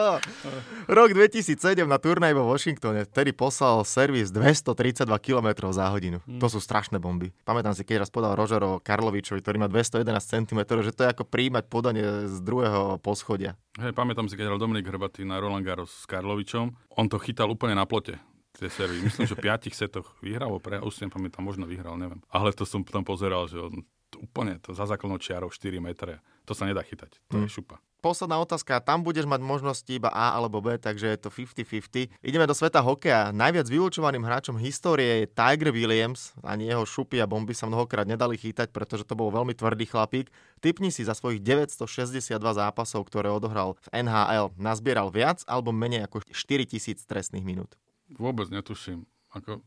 Rok 0.98 1.11
2007 1.11 1.58
na 1.82 1.98
turnaj 1.98 2.30
vo 2.38 2.46
Washingtone, 2.46 3.02
vtedy 3.02 3.35
poslal 3.35 3.82
servis 3.82 4.30
232 4.30 5.11
km 5.18 5.74
za 5.74 5.90
hodinu. 5.90 6.22
Mm. 6.22 6.38
To 6.38 6.46
sú 6.46 6.62
strašné 6.62 7.02
bomby. 7.02 7.35
Pamätám 7.42 7.74
si, 7.74 7.82
keď 7.82 8.06
raz 8.06 8.14
podal 8.14 8.38
Rožero 8.38 8.78
Karlovičovi, 8.78 9.42
ktorý 9.42 9.66
má 9.66 9.66
211 9.66 10.06
cm, 10.06 10.61
že 10.87 10.94
to 10.94 11.02
je 11.02 11.08
ako 11.11 11.26
príjmať 11.26 11.64
podanie 11.66 12.30
z 12.30 12.38
druhého 12.46 13.02
poschodia. 13.02 13.58
Hej, 13.82 13.90
pamätám 13.90 14.30
si, 14.30 14.38
keď 14.38 14.54
hral 14.54 14.62
Dominik 14.62 14.87
Hrbatý 14.87 15.26
na 15.26 15.42
Roland 15.42 15.66
Garros 15.66 15.90
s 15.90 16.06
Karlovičom, 16.06 16.78
on 16.94 17.06
to 17.11 17.18
chytal 17.18 17.50
úplne 17.50 17.74
na 17.74 17.90
plote 17.90 18.22
tie 18.54 18.68
servy. 18.70 19.02
Myslím, 19.02 19.26
že 19.26 19.35
v 19.35 19.48
piatich 19.48 19.74
setoch 19.74 20.14
vyhral, 20.22 20.52
pre, 20.62 20.78
už 20.78 20.92
si 20.94 21.02
nepamätám, 21.08 21.42
možno 21.42 21.64
vyhral, 21.66 21.98
neviem. 21.98 22.20
Ale 22.30 22.54
to 22.54 22.62
som 22.68 22.85
potom 22.85 23.02
pozeral, 23.02 23.48
že 23.48 23.58
on 23.58 23.82
úplne 24.20 24.61
to 24.61 24.76
za 24.76 24.85
základnou 24.85 25.18
čiarou 25.18 25.48
4 25.48 25.80
metre. 25.80 26.20
To 26.44 26.52
sa 26.52 26.68
nedá 26.68 26.85
chytať, 26.85 27.16
to 27.32 27.40
mm. 27.40 27.48
je 27.48 27.58
šupa 27.58 27.80
posledná 28.03 28.43
otázka. 28.43 28.83
Tam 28.83 29.07
budeš 29.07 29.31
mať 29.31 29.38
možnosti 29.38 29.87
iba 29.87 30.11
A 30.11 30.35
alebo 30.35 30.59
B, 30.59 30.75
takže 30.75 31.15
je 31.15 31.19
to 31.23 31.31
50-50. 31.31 32.11
Ideme 32.19 32.51
do 32.51 32.53
sveta 32.53 32.83
hokeja. 32.83 33.31
Najviac 33.31 33.71
vylúčovaným 33.71 34.27
hráčom 34.27 34.59
histórie 34.59 35.23
je 35.23 35.31
Tiger 35.31 35.71
Williams. 35.71 36.35
Ani 36.43 36.67
jeho 36.67 36.83
šupy 36.83 37.23
a 37.23 37.31
bomby 37.31 37.55
sa 37.55 37.71
mnohokrát 37.71 38.05
nedali 38.05 38.35
chytať, 38.35 38.75
pretože 38.75 39.07
to 39.07 39.15
bol 39.15 39.31
veľmi 39.31 39.55
tvrdý 39.55 39.87
chlapík. 39.87 40.35
Typni 40.59 40.91
si 40.91 41.07
za 41.07 41.15
svojich 41.15 41.38
962 41.38 42.35
zápasov, 42.43 43.07
ktoré 43.07 43.31
odohral 43.31 43.79
v 43.88 44.03
NHL. 44.03 44.51
Nazbieral 44.59 45.15
viac 45.15 45.47
alebo 45.47 45.71
menej 45.71 46.11
ako 46.11 46.27
4000 46.35 46.99
trestných 47.07 47.47
minút? 47.47 47.79
Vôbec 48.19 48.51
netuším. 48.51 49.07
Ako, 49.33 49.65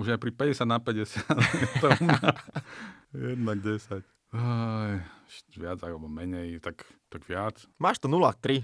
už 0.00 0.16
aj 0.16 0.18
pri 0.18 0.32
50 0.32 0.64
na 0.66 0.78
50 0.82 1.22
to 1.78 1.88
jednak 3.36 3.58
10. 3.62 4.15
Viac 5.56 5.80
alebo 5.82 6.06
menej, 6.06 6.60
tak, 6.60 6.84
tak 7.08 7.24
viac. 7.26 7.64
Máš 7.80 7.98
to 7.98 8.06
0,3. 8.06 8.62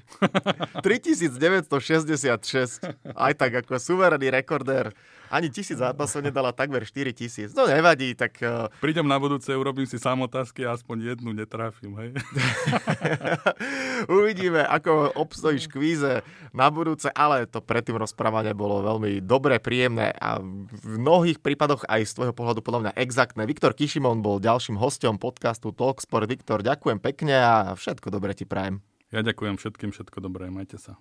3966. 0.84 2.84
Aj 3.26 3.32
tak 3.32 3.64
ako 3.64 3.80
suverený 3.80 4.30
rekordér 4.30 4.92
ani 5.32 5.48
tisíc 5.48 5.80
zápasov 5.80 6.20
nedala 6.20 6.52
takmer 6.52 6.84
4 6.84 7.16
tisíc. 7.16 7.56
No 7.56 7.64
nevadí, 7.64 8.12
tak... 8.12 8.36
Uh... 8.44 8.68
Prídem 8.84 9.08
na 9.08 9.16
budúce, 9.16 9.48
urobím 9.56 9.88
si 9.88 9.96
sám 9.96 10.20
otázky 10.28 10.68
a 10.68 10.76
aspoň 10.76 11.16
jednu 11.16 11.32
netrafím, 11.32 11.96
hej? 11.96 12.10
Uvidíme, 14.20 14.60
ako 14.68 15.16
obstojíš 15.16 15.72
kvíze 15.72 16.20
na 16.52 16.68
budúce, 16.68 17.08
ale 17.16 17.48
to 17.48 17.64
predtým 17.64 17.96
rozprávanie 17.96 18.52
bolo 18.52 18.84
veľmi 18.84 19.24
dobré, 19.24 19.56
príjemné 19.56 20.12
a 20.20 20.36
v 20.38 21.00
mnohých 21.00 21.40
prípadoch 21.40 21.88
aj 21.88 22.04
z 22.04 22.12
tvojho 22.20 22.34
pohľadu 22.36 22.60
podľa 22.60 22.80
mňa 22.88 22.92
exaktné. 23.00 23.48
Viktor 23.48 23.72
Kišimon 23.72 24.20
bol 24.20 24.36
ďalším 24.36 24.76
hostom 24.76 25.16
podcastu 25.16 25.72
Talksport. 25.72 26.28
Viktor, 26.28 26.60
ďakujem 26.60 27.00
pekne 27.00 27.40
a 27.40 27.54
všetko 27.72 28.12
dobré 28.12 28.36
ti 28.36 28.44
prajem. 28.44 28.84
Ja 29.08 29.24
ďakujem 29.24 29.56
všetkým, 29.56 29.96
všetko 29.96 30.18
dobré, 30.20 30.52
majte 30.52 30.76
sa. 30.76 31.00